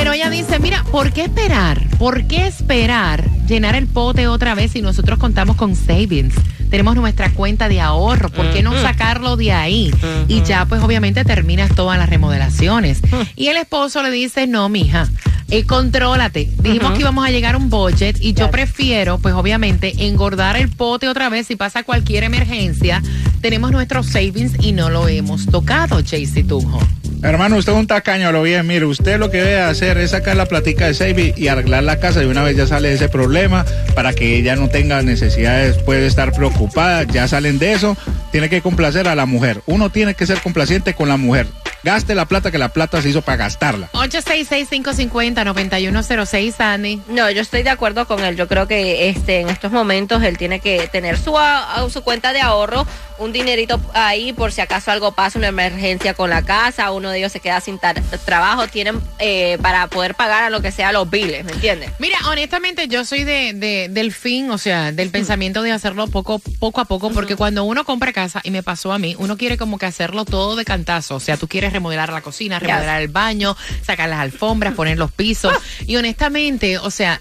Pero 0.00 0.14
ella 0.14 0.30
dice, 0.30 0.58
mira, 0.60 0.82
¿por 0.90 1.12
qué 1.12 1.24
esperar? 1.24 1.86
¿Por 1.98 2.26
qué 2.26 2.46
esperar 2.46 3.22
llenar 3.46 3.74
el 3.74 3.86
pote 3.86 4.28
otra 4.28 4.54
vez 4.54 4.72
si 4.72 4.80
nosotros 4.80 5.18
contamos 5.18 5.56
con 5.56 5.76
savings? 5.76 6.32
Tenemos 6.70 6.96
nuestra 6.96 7.30
cuenta 7.34 7.68
de 7.68 7.82
ahorro, 7.82 8.30
¿por 8.30 8.50
qué 8.50 8.62
no 8.62 8.72
sacarlo 8.80 9.36
de 9.36 9.52
ahí? 9.52 9.92
Y 10.26 10.42
ya 10.42 10.64
pues 10.64 10.82
obviamente 10.82 11.22
terminas 11.26 11.74
todas 11.74 11.98
las 11.98 12.08
remodelaciones. 12.08 13.02
Y 13.36 13.48
el 13.48 13.58
esposo 13.58 14.02
le 14.02 14.10
dice, 14.10 14.46
no, 14.46 14.70
mija, 14.70 15.06
eh, 15.50 15.66
contrólate. 15.66 16.50
Dijimos 16.62 16.92
que 16.92 17.00
íbamos 17.00 17.26
a 17.26 17.30
llegar 17.30 17.54
a 17.54 17.58
un 17.58 17.68
budget 17.68 18.16
y 18.22 18.32
yo 18.32 18.50
prefiero, 18.50 19.18
pues 19.18 19.34
obviamente, 19.34 20.06
engordar 20.06 20.56
el 20.56 20.70
pote 20.70 21.10
otra 21.10 21.28
vez 21.28 21.46
si 21.46 21.56
pasa 21.56 21.82
cualquier 21.82 22.24
emergencia. 22.24 23.02
Tenemos 23.42 23.70
nuestros 23.70 24.06
savings 24.06 24.54
y 24.64 24.72
no 24.72 24.88
lo 24.88 25.08
hemos 25.08 25.44
tocado, 25.44 26.00
JC 26.00 26.46
Tunjo. 26.46 26.80
Hermano, 27.22 27.56
usted 27.56 27.72
es 27.72 27.78
un 27.78 27.86
tacaño, 27.86 28.32
lo 28.32 28.42
bien. 28.42 28.66
Mire, 28.66 28.86
usted 28.86 29.18
lo 29.18 29.30
que 29.30 29.42
debe 29.42 29.60
hacer 29.60 29.98
es 29.98 30.12
sacar 30.12 30.36
la 30.36 30.46
platica 30.46 30.86
de 30.86 30.94
Saving 30.94 31.34
y 31.36 31.48
arreglar 31.48 31.84
la 31.84 31.98
casa. 32.00 32.22
Y 32.22 32.26
una 32.26 32.42
vez 32.42 32.56
ya 32.56 32.66
sale 32.66 32.92
ese 32.92 33.10
problema 33.10 33.66
para 33.94 34.14
que 34.14 34.36
ella 34.36 34.56
no 34.56 34.68
tenga 34.68 35.02
necesidad 35.02 35.62
después 35.62 36.00
de 36.00 36.06
estar 36.06 36.32
preocupada. 36.32 37.02
Ya 37.02 37.28
salen 37.28 37.58
de 37.58 37.72
eso. 37.72 37.96
Tiene 38.32 38.48
que 38.48 38.62
complacer 38.62 39.06
a 39.06 39.14
la 39.14 39.26
mujer. 39.26 39.60
Uno 39.66 39.90
tiene 39.90 40.14
que 40.14 40.26
ser 40.26 40.40
complaciente 40.40 40.94
con 40.94 41.08
la 41.08 41.18
mujer. 41.18 41.46
Gaste 41.82 42.14
la 42.14 42.26
plata 42.26 42.50
que 42.50 42.58
la 42.58 42.68
plata 42.70 43.00
se 43.02 43.08
hizo 43.08 43.22
para 43.22 43.38
gastarla. 43.38 43.88
866-550-9106, 43.92 46.54
Sandy. 46.56 47.00
No, 47.08 47.30
yo 47.30 47.42
estoy 47.42 47.62
de 47.62 47.70
acuerdo 47.70 48.06
con 48.06 48.24
él. 48.24 48.36
Yo 48.36 48.48
creo 48.48 48.66
que 48.68 49.08
este 49.08 49.40
en 49.40 49.48
estos 49.48 49.72
momentos 49.72 50.22
él 50.22 50.38
tiene 50.38 50.60
que 50.60 50.88
tener 50.88 51.18
su, 51.18 51.36
a- 51.38 51.86
su 51.90 52.02
cuenta 52.02 52.32
de 52.32 52.40
ahorro, 52.40 52.86
un 53.18 53.32
dinerito 53.32 53.80
ahí 53.94 54.32
por 54.32 54.52
si 54.52 54.60
acaso 54.60 54.90
algo 54.90 55.12
pasa, 55.12 55.38
una 55.38 55.48
emergencia 55.48 56.14
con 56.14 56.30
la 56.30 56.42
casa, 56.42 56.90
uno 56.90 57.10
de 57.10 57.18
ellos 57.18 57.32
se 57.32 57.40
queda 57.40 57.60
sin 57.60 57.78
tar- 57.78 58.00
trabajo, 58.24 58.66
tienen 58.68 59.00
eh, 59.18 59.58
para 59.62 59.86
poder 59.88 60.14
pagar 60.14 60.44
a 60.44 60.50
lo 60.50 60.60
que 60.62 60.72
sea 60.72 60.92
los 60.92 61.08
biles, 61.10 61.44
¿me 61.44 61.52
entiendes? 61.52 61.90
Mira, 61.98 62.18
honestamente, 62.28 62.88
yo 62.88 63.04
soy 63.04 63.24
de, 63.24 63.52
de- 63.54 63.88
del 63.90 64.12
fin, 64.12 64.50
o 64.50 64.58
sea, 64.58 64.92
del 64.92 65.10
pensamiento 65.10 65.62
de 65.62 65.72
hacerlo 65.72 66.06
poco, 66.08 66.38
poco 66.58 66.80
a 66.80 66.84
poco, 66.84 67.10
porque 67.10 67.36
cuando 67.36 67.64
uno 67.64 67.84
compra 67.84 68.12
casa, 68.12 68.40
y 68.44 68.50
me 68.50 68.62
pasó 68.62 68.92
a 68.92 68.98
mí, 68.98 69.14
uno 69.18 69.36
quiere 69.36 69.56
como 69.56 69.78
que 69.78 69.86
hacerlo 69.86 70.24
todo 70.24 70.56
de 70.56 70.64
cantazo. 70.64 71.16
O 71.16 71.20
sea, 71.20 71.36
tú 71.36 71.48
quieres 71.48 71.69
remodelar 71.72 72.12
la 72.12 72.20
cocina, 72.20 72.58
remodelar 72.58 73.02
el 73.02 73.08
baño, 73.08 73.56
sacar 73.82 74.08
las 74.08 74.20
alfombras, 74.20 74.74
poner 74.74 74.98
los 74.98 75.12
pisos. 75.12 75.54
Y 75.86 75.96
honestamente, 75.96 76.78
o 76.78 76.90
sea, 76.90 77.20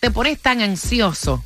te 0.00 0.10
pones 0.10 0.38
tan 0.38 0.60
ansioso. 0.60 1.42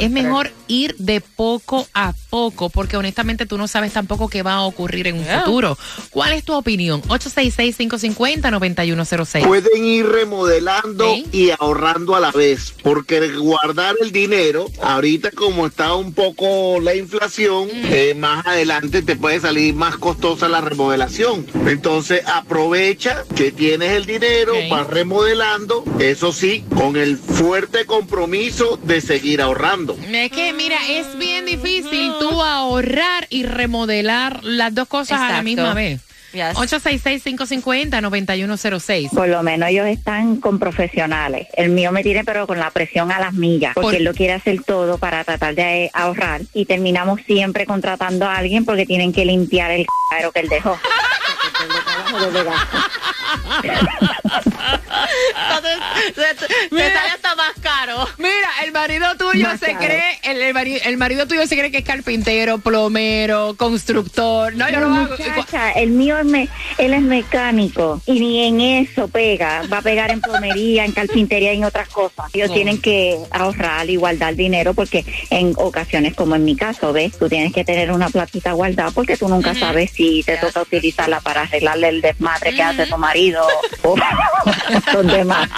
Es 0.00 0.10
mejor 0.10 0.50
ir 0.68 0.96
de 0.98 1.20
poco 1.20 1.86
a 1.94 2.12
poco, 2.30 2.70
porque 2.70 2.96
honestamente 2.96 3.46
tú 3.46 3.56
no 3.58 3.68
sabes 3.68 3.92
tampoco 3.92 4.28
qué 4.28 4.42
va 4.42 4.54
a 4.54 4.62
ocurrir 4.62 5.06
en 5.06 5.18
un 5.18 5.24
futuro. 5.24 5.76
¿Cuál 6.10 6.32
es 6.32 6.44
tu 6.44 6.54
opinión? 6.54 7.02
866-550-9106. 7.02 9.46
Pueden 9.46 9.84
ir 9.84 10.06
remodelando 10.08 11.14
Sí. 11.14 11.26
y 11.32 11.50
ahorrando 11.50 12.16
a 12.16 12.20
la 12.20 12.30
vez, 12.32 12.74
porque 12.82 13.28
guardar 13.36 13.94
el 14.00 14.12
dinero, 14.12 14.66
ahorita 14.82 15.30
como 15.32 15.66
está 15.66 15.94
un 15.94 16.14
poco 16.14 16.80
la 16.80 16.94
inflación, 16.94 17.68
eh, 17.72 18.14
más 18.16 18.46
adelante 18.46 19.02
te 19.02 19.16
puede 19.16 19.40
salir 19.40 19.74
más 19.74 19.96
costosa 19.98 20.48
la 20.48 20.60
remodelación. 20.60 21.46
Entonces 21.66 22.22
aprovecha 22.26 23.24
que 23.36 23.50
tienes 23.52 23.92
el 23.92 24.06
dinero, 24.06 24.54
vas 24.70 24.86
remodelando, 24.86 25.84
eso 25.98 26.32
sí, 26.32 26.64
con 26.76 26.96
el 26.96 27.16
fuerte 27.18 27.84
compromiso 27.86 28.78
de 28.82 29.00
seguir 29.00 29.42
ahorrando. 29.42 29.81
Es 29.90 30.30
que, 30.30 30.52
mira, 30.52 30.76
es 30.88 31.16
bien 31.18 31.46
difícil 31.46 32.12
tú 32.20 32.40
ahorrar 32.42 33.26
y 33.30 33.42
remodelar 33.44 34.44
las 34.44 34.74
dos 34.74 34.86
cosas 34.88 35.20
a 35.20 35.28
la 35.30 35.42
misma 35.42 35.74
vez. 35.74 36.00
Yes. 36.32 36.56
866-550-9106. 36.56 39.10
Por 39.10 39.28
lo 39.28 39.42
menos 39.42 39.68
ellos 39.68 39.86
están 39.86 40.36
con 40.36 40.58
profesionales. 40.58 41.46
El 41.54 41.68
mío 41.70 41.92
me 41.92 42.02
tiene 42.02 42.24
pero 42.24 42.46
con 42.46 42.58
la 42.58 42.70
presión 42.70 43.12
a 43.12 43.20
las 43.20 43.34
millas, 43.34 43.74
porque 43.74 43.84
Por- 43.86 43.94
él 43.96 44.04
lo 44.04 44.14
quiere 44.14 44.32
hacer 44.32 44.62
todo 44.62 44.96
para 44.96 45.24
tratar 45.24 45.54
de 45.54 45.90
ahorrar 45.92 46.40
y 46.54 46.64
terminamos 46.64 47.20
siempre 47.26 47.66
contratando 47.66 48.24
a 48.26 48.36
alguien 48.36 48.64
porque 48.64 48.86
tienen 48.86 49.12
que 49.12 49.26
limpiar 49.26 49.72
el 49.72 49.82
c***ero 49.82 50.32
que 50.32 50.40
él 50.40 50.48
dejó. 50.48 50.78
Entonces, 55.38 56.48
Mira. 56.70 56.86
sale 56.92 57.10
hasta 57.14 57.34
más 57.36 57.52
caro. 57.60 58.06
Mira, 58.18 58.48
el 58.64 58.72
marido 58.72 59.06
tuyo 59.18 59.46
Más 59.48 59.60
se 59.60 59.66
caro. 59.72 59.78
cree, 59.78 60.18
el, 60.24 60.40
el 60.42 60.54
mari- 60.54 60.80
el 60.84 60.96
marido 60.96 61.26
tuyo 61.26 61.46
se 61.46 61.56
cree 61.56 61.70
que 61.70 61.78
es 61.78 61.84
carpintero, 61.84 62.58
plomero, 62.58 63.54
constructor. 63.56 64.54
No, 64.54 64.68
yo 64.70 64.80
No, 64.80 64.88
lo 64.88 64.94
hago. 64.94 65.14
el 65.76 65.90
mío 65.90 66.18
es 66.18 66.24
me- 66.24 66.48
él 66.78 66.94
es 66.94 67.02
mecánico 67.02 68.00
y 68.06 68.20
ni 68.20 68.46
en 68.46 68.60
eso 68.60 69.08
pega. 69.08 69.62
Va 69.72 69.78
a 69.78 69.82
pegar 69.82 70.10
en 70.10 70.20
plomería, 70.20 70.84
en 70.84 70.92
carpintería 70.92 71.52
y 71.54 71.58
en 71.58 71.64
otras 71.64 71.88
cosas. 71.88 72.26
Ellos 72.32 72.50
Oh. 72.50 72.54
tienen 72.54 72.80
que 72.80 73.18
ahorrar 73.30 73.88
y 73.90 73.96
guardar 73.96 74.34
dinero 74.34 74.74
porque 74.74 75.04
en 75.30 75.52
ocasiones, 75.56 76.14
como 76.14 76.34
en 76.36 76.44
mi 76.44 76.56
caso, 76.56 76.92
ves, 76.92 77.18
tú 77.18 77.28
tienes 77.28 77.52
que 77.52 77.64
tener 77.64 77.90
una 77.92 78.08
platita 78.08 78.52
guardada 78.52 78.90
porque 78.90 79.16
tú 79.16 79.28
nunca 79.28 79.54
sabes 79.54 79.90
si 79.92 80.22
te 80.22 80.36
toca 80.36 80.62
utilizarla 80.62 81.20
para 81.20 81.42
arreglarle 81.42 81.88
el 81.88 82.00
desmadre 82.00 82.54
que 82.54 82.62
hace 82.62 82.86
tu 82.86 82.96
marido 82.98 83.21
o 83.82 83.96
los 84.94 85.06
demás. 85.06 85.48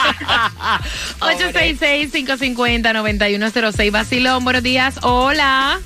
866-550-9106. 1.20 3.90
Vacilón, 3.90 4.44
buenos 4.44 4.62
días. 4.62 4.96
Hola. 5.02 5.80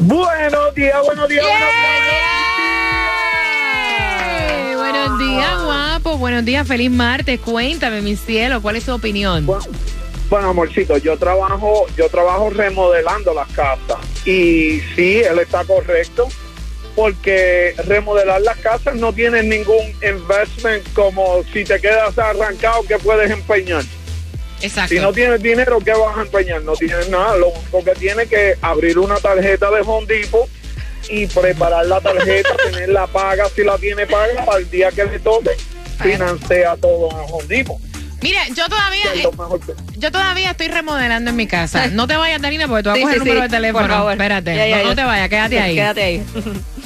Buenos 0.00 0.74
días, 0.74 0.96
buenos 1.04 1.28
días, 1.28 1.44
Eh, 4.30 4.74
Buenos 4.76 5.18
días, 5.18 5.62
guapo. 5.64 6.18
Buenos 6.18 6.44
días, 6.44 6.68
feliz 6.68 6.90
martes. 6.90 7.40
Cuéntame, 7.40 8.00
mi 8.00 8.14
cielo, 8.16 8.62
¿cuál 8.62 8.76
es 8.76 8.84
tu 8.84 8.92
opinión? 8.92 9.44
Bueno, 10.30 10.50
amorcito, 10.50 10.98
yo 10.98 11.16
trabajo, 11.16 11.86
yo 11.96 12.08
trabajo 12.10 12.50
remodelando 12.50 13.32
las 13.34 13.48
casas 13.48 13.96
y 14.26 14.80
sí, 14.94 15.20
él 15.20 15.38
está 15.38 15.64
correcto 15.64 16.28
porque 16.98 17.74
remodelar 17.86 18.40
las 18.40 18.56
casas 18.56 18.96
no 18.96 19.12
tiene 19.12 19.40
ningún 19.44 19.86
investment 20.02 20.82
como 20.94 21.44
si 21.52 21.62
te 21.62 21.80
quedas 21.80 22.18
arrancado 22.18 22.82
que 22.82 22.98
puedes 22.98 23.30
empeñar. 23.30 23.84
Exacto. 24.60 24.92
Si 24.92 25.00
no 25.00 25.12
tienes 25.12 25.40
dinero, 25.40 25.78
¿qué 25.78 25.92
vas 25.92 26.18
a 26.18 26.22
empeñar? 26.22 26.62
No 26.62 26.72
tienes 26.72 27.08
nada. 27.08 27.36
Lo 27.36 27.50
único 27.50 27.84
que 27.84 27.92
tienes 27.92 28.28
que 28.28 28.56
abrir 28.60 28.98
una 28.98 29.14
tarjeta 29.18 29.70
de 29.70 29.80
Home 29.86 30.08
Depot 30.08 30.48
y 31.08 31.28
preparar 31.28 31.86
la 31.86 32.00
tarjeta, 32.00 32.48
tenerla 32.72 33.06
paga 33.06 33.44
si 33.54 33.62
la 33.62 33.78
tiene 33.78 34.04
paga 34.04 34.44
para 34.44 34.58
el 34.58 34.68
día 34.68 34.90
que 34.90 35.04
le 35.04 35.20
toque. 35.20 35.50
Financia 36.02 36.76
todo 36.80 37.10
en 37.12 37.32
Home 37.32 37.44
Depot. 37.46 37.78
Mira, 38.22 38.40
yo 38.48 38.68
todavía, 38.68 39.04
eh, 39.14 39.28
yo 39.98 40.10
todavía 40.10 40.50
estoy 40.50 40.66
remodelando 40.66 41.30
en 41.30 41.36
mi 41.36 41.46
casa. 41.46 41.86
No 41.86 42.08
te 42.08 42.16
vayas, 42.16 42.42
Danina, 42.42 42.66
porque 42.66 42.82
tú 42.82 42.88
vas 42.88 42.96
Sí, 42.98 43.02
a 43.02 43.04
coger 43.04 43.18
sí, 43.18 43.22
el 43.22 43.28
número 43.28 43.46
sí, 43.46 43.48
de 43.52 43.56
teléfono. 43.56 43.86
por 43.86 43.94
favor. 43.96 44.12
Espérate, 44.14 44.56
Ya, 44.56 44.66
ya, 44.66 44.78
no, 44.78 44.84
no 44.88 44.96
te 44.96 45.04
vayas, 45.04 45.28
quédate 45.28 45.60
ahí. 45.60 45.74
Quédate 45.76 46.02
ahí. 46.02 46.22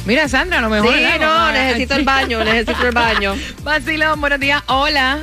Mira, 0.04 0.28
Sandra, 0.28 0.59
a 0.59 0.62
lo 0.62 0.68
mejor. 0.71 0.92
Sí, 0.94 1.04
no, 1.21 1.30
a- 1.32 1.52
necesito 1.52 1.94
el 1.94 2.04
baño, 2.04 2.42
necesito 2.44 2.87
el 2.88 2.92
baño. 2.94 3.35
Vacilón, 3.62 4.21
buenos 4.21 4.40
días. 4.40 4.62
Hola. 4.66 5.18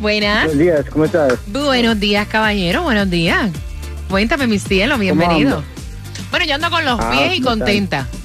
Buenas. 0.00 0.44
Buenos 0.46 0.58
días, 0.58 0.84
¿cómo 0.90 1.04
estás? 1.06 1.34
Buenos 1.46 1.98
días, 1.98 2.26
caballero. 2.28 2.82
Buenos 2.82 3.08
días. 3.08 3.50
Cuéntame, 4.10 4.46
mi 4.46 4.58
cielo. 4.58 4.98
Bienvenido. 4.98 5.62
Bueno, 6.30 6.44
yo 6.46 6.54
ando 6.56 6.70
con 6.70 6.84
los 6.84 6.98
Ah, 7.00 7.10
pies 7.12 7.38
y 7.38 7.40
contenta. 7.42 8.06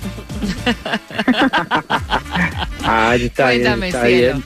Ah, 2.89 3.15
está 3.15 3.43
Cuéntame, 3.45 3.75
bien, 3.87 3.95
está 3.95 4.05
cielo. 4.05 4.33
bien. 4.35 4.43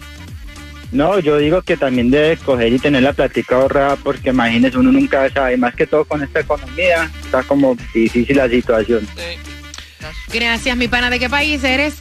No, 0.92 1.20
yo 1.20 1.38
digo 1.38 1.62
que 1.62 1.78
también 1.78 2.10
debe 2.12 2.38
coger 2.38 2.74
y 2.74 2.80
tener 2.80 3.04
la 3.04 3.14
plática 3.14 3.56
ahorrada 3.56 3.96
porque 3.98 4.30
imagínese, 4.32 4.78
uno 4.78 4.92
nunca 4.92 5.30
sabe, 5.30 5.56
más 5.58 5.76
que 5.76 5.86
todo 5.88 6.06
con 6.06 6.24
esta 6.24 6.40
economía, 6.42 7.10
está 7.24 7.44
como 7.44 7.78
difícil 7.94 8.36
la 8.36 8.50
situación. 8.50 9.08
Gracias, 10.32 10.76
mi 10.78 10.88
pana. 10.88 11.10
¿De 11.10 11.20
qué 11.20 11.30
país 11.30 11.64
eres? 11.64 11.96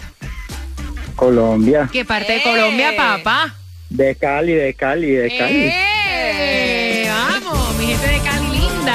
Colombia, 1.17 1.89
¿Qué 1.93 2.05
parte 2.05 2.33
de 2.33 2.39
¡Eh! 2.39 2.43
Colombia, 2.43 2.93
papá? 2.97 3.55
de 3.91 4.15
Cali, 4.15 4.53
de 4.53 4.73
Cali, 4.75 5.11
de 5.11 5.37
Cali. 5.37 5.71
¡Eh! 5.73 7.11
Vamos, 7.11 7.77
mi 7.77 7.87
gente 7.87 8.07
de 8.07 8.19
Cali 8.21 8.49
linda. 8.59 8.95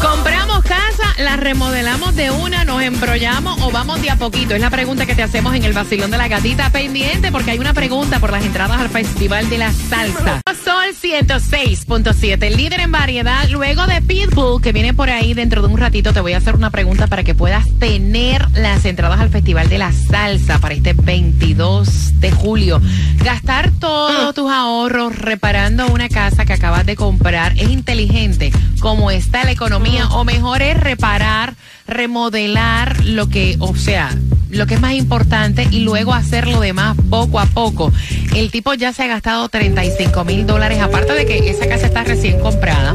Compramos 0.00 0.62
casa, 0.64 1.14
la 1.18 1.36
remodelamos 1.36 2.14
de 2.14 2.30
una, 2.30 2.57
nos 2.78 2.86
embrollamos 2.86 3.60
o 3.62 3.72
vamos 3.72 4.00
de 4.02 4.10
a 4.10 4.16
poquito. 4.16 4.54
Es 4.54 4.60
la 4.60 4.70
pregunta 4.70 5.04
que 5.04 5.14
te 5.16 5.22
hacemos 5.22 5.54
en 5.54 5.64
el 5.64 5.72
vacilón 5.72 6.10
de 6.12 6.18
la 6.18 6.28
gatita. 6.28 6.70
Pendiente 6.70 7.32
porque 7.32 7.50
hay 7.50 7.58
una 7.58 7.72
pregunta 7.72 8.20
por 8.20 8.30
las 8.30 8.44
entradas 8.44 8.80
al 8.80 8.88
Festival 8.88 9.50
de 9.50 9.58
la 9.58 9.72
Salsa. 9.72 10.40
Sol 10.64 10.94
106.7, 11.02 12.54
líder 12.54 12.80
en 12.80 12.92
variedad. 12.92 13.48
Luego 13.48 13.86
de 13.86 14.00
Pitbull, 14.00 14.62
que 14.62 14.72
viene 14.72 14.94
por 14.94 15.10
ahí 15.10 15.34
dentro 15.34 15.60
de 15.60 15.68
un 15.68 15.78
ratito, 15.78 16.12
te 16.12 16.20
voy 16.20 16.34
a 16.34 16.36
hacer 16.36 16.54
una 16.54 16.70
pregunta 16.70 17.08
para 17.08 17.24
que 17.24 17.34
puedas 17.34 17.66
tener 17.78 18.46
las 18.52 18.84
entradas 18.84 19.18
al 19.18 19.30
Festival 19.30 19.68
de 19.68 19.78
la 19.78 19.90
Salsa 19.92 20.60
para 20.60 20.74
este 20.74 20.92
22 20.92 22.20
de 22.20 22.30
julio. 22.30 22.80
Gastar 23.24 23.72
todos 23.72 24.34
tus 24.34 24.50
ahorros 24.50 25.16
reparando 25.16 25.88
una 25.88 26.08
casa 26.08 26.44
que 26.44 26.52
acabas 26.52 26.86
de 26.86 26.94
comprar 26.94 27.54
es 27.58 27.70
inteligente 27.70 28.52
como 28.80 29.10
está 29.10 29.44
la 29.44 29.50
economía 29.50 30.08
o 30.08 30.24
mejor 30.24 30.62
es 30.62 30.78
reparar, 30.78 31.54
remodelar 31.88 33.04
lo 33.04 33.28
que, 33.28 33.56
o 33.58 33.74
sea, 33.74 34.14
lo 34.50 34.66
que 34.66 34.74
es 34.74 34.80
más 34.80 34.94
importante 34.94 35.66
y 35.70 35.80
luego 35.80 36.14
hacer 36.14 36.46
lo 36.46 36.60
demás 36.60 36.96
poco 37.10 37.40
a 37.40 37.46
poco. 37.46 37.92
El 38.34 38.50
tipo 38.50 38.74
ya 38.74 38.92
se 38.92 39.02
ha 39.02 39.06
gastado 39.06 39.48
35 39.48 40.24
mil 40.24 40.46
dólares, 40.46 40.80
aparte 40.80 41.12
de 41.14 41.26
que 41.26 41.50
esa 41.50 41.66
casa 41.68 41.86
está 41.86 42.04
recién 42.04 42.38
comprada, 42.40 42.94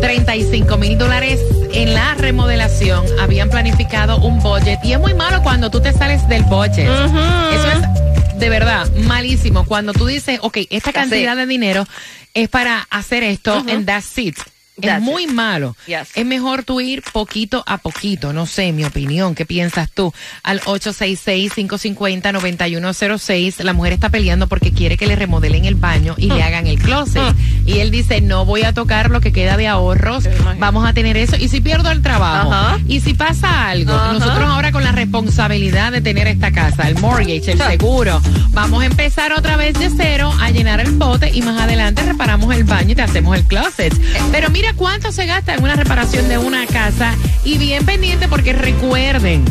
35 0.00 0.76
mil 0.76 0.96
dólares 0.96 1.40
en 1.72 1.94
la 1.94 2.14
remodelación. 2.14 3.04
Habían 3.20 3.50
planificado 3.50 4.18
un 4.18 4.38
budget 4.40 4.78
y 4.84 4.92
es 4.92 5.00
muy 5.00 5.14
malo 5.14 5.42
cuando 5.42 5.70
tú 5.70 5.80
te 5.80 5.92
sales 5.92 6.26
del 6.28 6.42
budget. 6.44 6.88
Eso 6.88 7.68
es 7.70 8.38
de 8.38 8.48
verdad 8.48 8.88
malísimo. 9.04 9.64
Cuando 9.64 9.92
tú 9.92 10.06
dices, 10.06 10.38
ok, 10.42 10.58
esta 10.70 10.92
cantidad 10.92 11.36
de 11.36 11.46
dinero 11.46 11.86
es 12.34 12.48
para 12.48 12.86
hacer 12.90 13.22
esto 13.22 13.58
Ujú. 13.58 13.70
and 13.70 13.86
that's 13.86 14.16
it. 14.18 14.36
Es 14.76 14.86
That's 14.86 15.02
muy 15.04 15.22
it. 15.24 15.30
malo. 15.30 15.76
Yes. 15.86 16.08
Es 16.14 16.24
mejor 16.26 16.64
tú 16.64 16.80
ir 16.80 17.02
poquito 17.12 17.62
a 17.66 17.78
poquito. 17.78 18.32
No 18.32 18.44
sé, 18.46 18.72
mi 18.72 18.84
opinión. 18.84 19.34
¿Qué 19.36 19.46
piensas 19.46 19.88
tú? 19.92 20.12
Al 20.42 20.60
866-550-9106. 20.62 23.62
La 23.62 23.72
mujer 23.72 23.92
está 23.92 24.08
peleando 24.08 24.48
porque 24.48 24.72
quiere 24.72 24.96
que 24.96 25.06
le 25.06 25.14
remodelen 25.16 25.64
el 25.64 25.76
baño 25.76 26.16
y 26.18 26.26
le 26.26 26.42
hagan 26.42 26.66
el 26.66 26.80
closet. 26.80 27.22
Y 27.66 27.78
él 27.78 27.90
dice, 27.90 28.20
no 28.20 28.44
voy 28.44 28.62
a 28.62 28.72
tocar 28.72 29.10
lo 29.10 29.20
que 29.20 29.32
queda 29.32 29.56
de 29.56 29.68
ahorros. 29.68 30.28
Vamos 30.58 30.86
a 30.86 30.92
tener 30.92 31.16
eso. 31.16 31.36
¿Y 31.36 31.48
si 31.48 31.60
pierdo 31.60 31.90
el 31.90 32.02
trabajo? 32.02 32.52
Ajá. 32.52 32.78
¿Y 32.86 33.00
si 33.00 33.14
pasa 33.14 33.68
algo? 33.68 33.92
Ajá. 33.92 34.12
Nosotros 34.12 34.44
ahora 34.44 34.72
con 34.72 34.84
la 34.84 34.92
responsabilidad 34.92 35.92
de 35.92 36.00
tener 36.00 36.26
esta 36.26 36.52
casa, 36.52 36.88
el 36.88 36.98
mortgage, 36.98 37.52
el 37.52 37.58
seguro, 37.58 38.20
vamos 38.50 38.82
a 38.82 38.86
empezar 38.86 39.32
otra 39.32 39.56
vez 39.56 39.78
de 39.78 39.90
cero 39.90 40.32
a 40.40 40.50
llenar 40.50 40.80
el 40.80 40.94
pote 40.94 41.30
y 41.32 41.42
más 41.42 41.60
adelante 41.60 42.02
reparamos 42.02 42.54
el 42.54 42.64
baño 42.64 42.92
y 42.92 42.94
te 42.94 43.02
hacemos 43.02 43.36
el 43.36 43.44
closet. 43.44 43.94
Pero 44.30 44.50
mira 44.50 44.72
cuánto 44.74 45.12
se 45.12 45.26
gasta 45.26 45.54
en 45.54 45.62
una 45.62 45.74
reparación 45.74 46.28
de 46.28 46.38
una 46.38 46.66
casa 46.66 47.14
y 47.44 47.58
bien 47.58 47.84
pendiente 47.84 48.28
porque 48.28 48.52
recuerden 48.52 49.44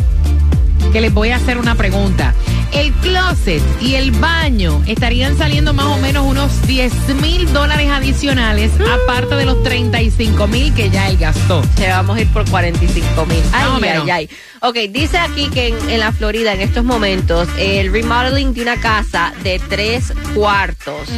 que 0.92 1.00
les 1.00 1.12
voy 1.12 1.30
a 1.30 1.36
hacer 1.36 1.58
una 1.58 1.74
pregunta. 1.74 2.34
El 2.72 2.92
closet 2.94 3.62
y 3.80 3.94
el 3.94 4.10
baño 4.10 4.82
estarían 4.86 5.38
saliendo 5.38 5.72
más 5.72 5.86
o 5.86 5.98
menos 5.98 6.26
unos 6.26 6.66
10 6.66 6.92
mil 7.20 7.52
dólares 7.52 7.88
adicionales, 7.90 8.72
aparte 8.80 9.36
de 9.36 9.44
los 9.44 9.62
35 9.62 10.46
mil 10.48 10.74
que 10.74 10.90
ya 10.90 11.08
él 11.08 11.16
gastó. 11.16 11.62
Te 11.76 11.88
vamos 11.88 12.16
a 12.16 12.20
ir 12.22 12.28
por 12.32 12.48
45 12.48 13.26
mil. 13.26 13.42
Ay, 13.52 13.80
menos. 13.80 14.04
ay, 14.04 14.10
ay. 14.10 14.30
Ok, 14.60 14.76
dice 14.90 15.18
aquí 15.18 15.48
que 15.50 15.68
en, 15.68 15.90
en 15.90 16.00
la 16.00 16.10
Florida, 16.10 16.52
en 16.52 16.62
estos 16.62 16.84
momentos, 16.84 17.48
el 17.58 17.92
remodeling 17.92 18.54
de 18.54 18.62
una 18.62 18.76
casa 18.76 19.32
de 19.42 19.60
tres 19.68 20.12
cuartos 20.34 21.08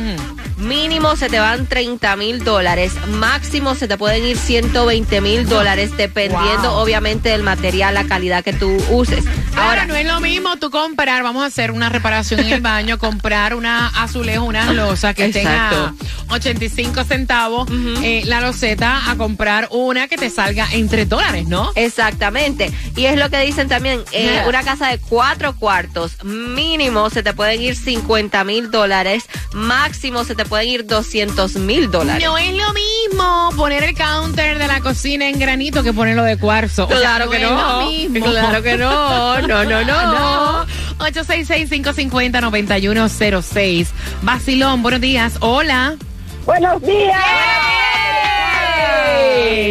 Mínimo 0.57 1.17
se 1.17 1.29
te 1.29 1.39
van 1.39 1.67
30 1.67 2.17
mil 2.17 2.43
dólares, 2.43 2.93
máximo 3.09 3.75
se 3.75 3.87
te 3.89 3.99
pueden 3.99 4.25
ir 4.25 4.39
120 4.39 5.21
mil 5.21 5.47
dólares, 5.49 5.97
dependiendo 5.97 6.71
Wow. 6.71 6.81
obviamente 6.83 7.29
del 7.29 7.43
material, 7.43 7.93
la 7.95 8.05
calidad 8.05 8.43
que 8.43 8.55
tú 8.55 8.75
uses. 8.91 9.25
Ahora, 9.55 9.85
no 9.87 9.95
es 9.95 10.07
lo 10.07 10.19
mismo 10.21 10.57
tú 10.57 10.71
comprar, 10.71 11.23
vamos 11.23 11.43
a 11.43 11.47
hacer 11.47 11.71
una 11.73 11.89
reparación 11.91 12.41
en 12.41 12.53
el 12.53 12.61
baño, 12.63 12.99
comprar 12.99 13.55
una 13.55 13.89
azulejo, 13.89 14.45
una 14.45 14.73
losa 14.73 15.13
que 15.15 15.29
tenga 15.29 15.69
Exacto. 15.71 15.95
85 16.31 17.05
centavos, 17.05 17.69
eh, 18.03 18.23
la 18.25 18.41
loseta, 18.41 19.11
a 19.11 19.17
comprar 19.17 19.69
una 19.71 20.09
que 20.09 20.17
te 20.17 20.31
salga 20.31 20.67
en 20.73 20.89
3 20.89 21.09
dólares, 21.09 21.47
¿no? 21.49 21.71
Exactamente. 21.75 22.73
Y 22.97 23.05
es 23.07 23.19
lo 23.19 23.29
que 23.31 23.41
dicen 23.41 23.69
también, 23.69 24.01
eh, 24.13 24.25
Yeah. 24.27 24.49
una 24.49 24.63
casa 24.65 24.89
de 24.89 24.99
cuatro 24.99 25.55
cuartos, 25.57 26.23
mínimo 26.25 27.11
se 27.11 27.23
te 27.23 27.33
pueden 27.35 27.61
ir 27.63 27.77
50 27.77 28.43
mil 28.45 28.71
dólares, 28.71 29.25
máximo 29.53 30.25
se 30.25 30.35
te 30.35 30.46
pueden 30.47 30.69
ir 30.69 30.87
200 30.87 31.57
mil 31.57 31.91
dólares. 31.91 32.23
No 32.25 32.39
es 32.39 32.53
lo 32.53 32.73
mismo 32.73 33.51
poner 33.57 33.83
el 33.83 33.95
counter 33.97 34.59
de 34.59 34.67
la 34.67 34.81
cocina 34.81 35.29
en 35.29 35.39
granito 35.39 35.83
que 35.83 35.93
ponerlo 35.93 36.23
de 36.25 36.39
cuarzo. 36.39 36.85
O 36.85 36.89
sea, 36.89 36.99
Claro 36.99 37.31
que 37.31 37.37
es 37.37 37.43
no. 37.43 37.81
lo 37.81 37.87
mismo. 37.91 38.27
Claro 38.27 38.63
que 38.63 38.77
no. 38.77 39.41
No, 39.43 39.65
no, 39.65 39.85
no. 39.85 40.67
866-550-9106. 40.99 43.87
Basilón, 44.23 44.83
buenos 44.83 45.01
días. 45.01 45.35
Hola. 45.41 45.97
Buenos 46.45 46.81
días. 46.83 47.17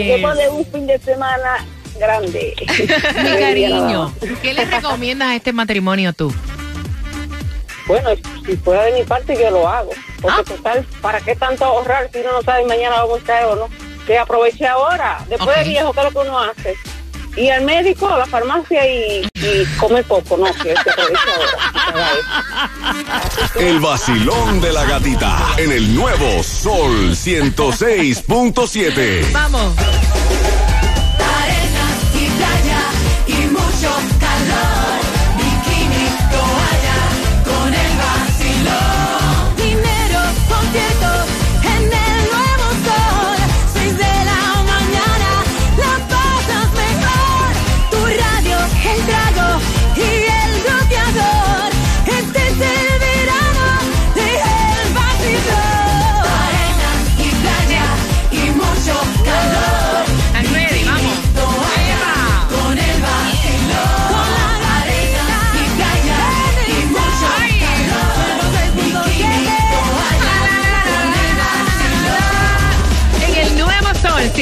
Después 0.07 0.37
de 0.37 0.49
un 0.49 0.65
fin 0.65 0.87
de 0.87 0.97
semana 0.99 1.65
grande. 1.99 2.53
Mi 2.77 2.87
cariño, 3.39 4.13
¿qué 4.41 4.53
le 4.53 4.65
recomiendas 4.65 5.29
a 5.29 5.35
este 5.35 5.53
matrimonio 5.53 6.13
tú? 6.13 6.33
Bueno, 7.87 8.09
si 8.45 8.55
fuera 8.57 8.83
de 8.83 8.93
mi 8.93 9.03
parte, 9.03 9.37
yo 9.39 9.49
lo 9.51 9.67
hago. 9.67 9.91
Porque 10.25 10.43
total, 10.55 10.85
¿para 11.01 11.19
qué 11.21 11.35
tanto 11.35 11.63
ahorrar 11.65 12.09
si 12.11 12.19
uno 12.19 12.31
no 12.33 12.41
sabe 12.41 12.65
mañana 12.65 13.03
vamos 13.03 13.21
a 13.21 13.25
caer 13.25 13.45
o 13.45 13.55
no? 13.55 13.69
Que 14.05 14.17
aproveche 14.17 14.67
ahora. 14.67 15.19
Después 15.29 15.55
Ok. 15.57 15.63
de 15.63 15.69
viejo, 15.69 15.93
¿qué 15.93 15.99
es 15.99 16.05
lo 16.05 16.11
que 16.11 16.17
uno 16.27 16.39
hace? 16.39 16.75
Ir 17.37 17.51
al 17.51 17.63
médico, 17.63 18.07
a 18.07 18.19
la 18.19 18.25
farmacia 18.25 18.87
y, 18.87 19.27
y 19.35 19.65
comer 19.77 20.05
poco, 20.05 20.37
¿no? 20.37 20.45
Que 20.45 20.73
se 20.73 20.89
aproveche 20.89 21.19
ahora. 21.93 22.17
El 23.59 23.79
vacilón 23.79 24.61
de 24.61 24.71
la 24.71 24.85
gatita 24.85 25.37
en 25.57 25.71
el 25.73 25.93
nuevo 25.95 26.41
Sol 26.43 27.11
106.7. 27.11 29.31
Vamos. 29.33 29.73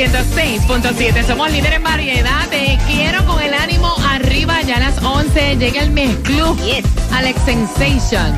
106.7 0.04 1.26
somos 1.26 1.50
líderes 1.50 1.78
en 1.78 1.84
variedad. 1.84 2.50
Te 2.50 2.78
quiero 2.88 3.26
con 3.26 3.42
el 3.42 3.54
ánimo 3.54 3.96
arriba. 4.10 4.62
Ya 4.62 4.76
a 4.76 4.80
las 4.80 5.02
11 5.02 5.56
llega 5.56 5.82
el 5.82 5.92
mezclú. 5.92 6.58
Alex 7.14 7.42
Sensation. 7.46 8.38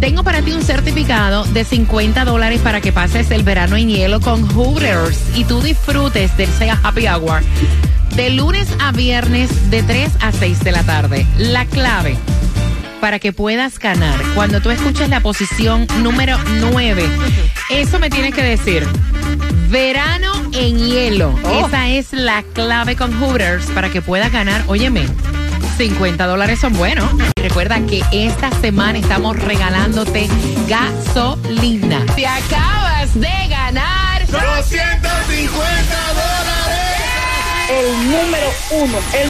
Tengo 0.00 0.22
para 0.22 0.42
ti 0.42 0.52
un 0.52 0.62
certificado 0.62 1.44
de 1.44 1.64
50 1.64 2.24
dólares 2.24 2.60
para 2.60 2.80
que 2.80 2.92
pases 2.92 3.30
el 3.30 3.42
verano 3.42 3.76
en 3.76 3.88
hielo 3.88 4.20
con 4.20 4.46
Hooters 4.48 5.18
y 5.36 5.44
tú 5.44 5.60
disfrutes 5.60 6.36
del 6.36 6.48
Sea 6.50 6.78
Happy 6.82 7.06
Hour 7.06 7.42
de 8.16 8.30
lunes 8.30 8.68
a 8.80 8.92
viernes 8.92 9.70
de 9.70 9.82
3 9.82 10.10
a 10.20 10.32
6 10.32 10.64
de 10.64 10.72
la 10.72 10.82
tarde. 10.82 11.26
La 11.38 11.64
clave 11.64 12.16
para 13.00 13.18
que 13.18 13.32
puedas 13.32 13.78
ganar 13.78 14.20
cuando 14.34 14.60
tú 14.60 14.70
escuches 14.70 15.08
la 15.08 15.20
posición 15.20 15.86
número 16.02 16.36
9. 16.70 17.04
Eso 17.70 17.98
me 17.98 18.10
tienes 18.10 18.34
que 18.34 18.42
decir. 18.42 18.86
Verano 19.70 20.32
en 20.52 20.78
hielo. 20.78 21.38
Esa 21.64 21.88
es 21.88 22.12
la 22.12 22.42
clave 22.42 22.96
con 22.96 23.12
Hooters 23.18 23.66
para 23.66 23.90
que 23.90 24.02
puedas 24.02 24.32
ganar. 24.32 24.64
Óyeme. 24.66 25.06
50 25.76 26.26
dólares 26.26 26.60
son 26.60 26.72
buenos. 26.74 27.10
Recuerda 27.36 27.80
que 27.86 28.02
esta 28.12 28.50
semana 28.60 28.98
estamos 28.98 29.36
regalándote 29.38 30.28
gasolina. 30.68 32.04
Te 32.14 32.26
acabas 32.26 33.14
de 33.14 33.48
ganar 33.48 34.26
250 34.26 35.10
dólares. 36.14 36.90
El 37.70 38.10
número 38.10 38.46
uno, 38.70 38.98
el 39.14 39.28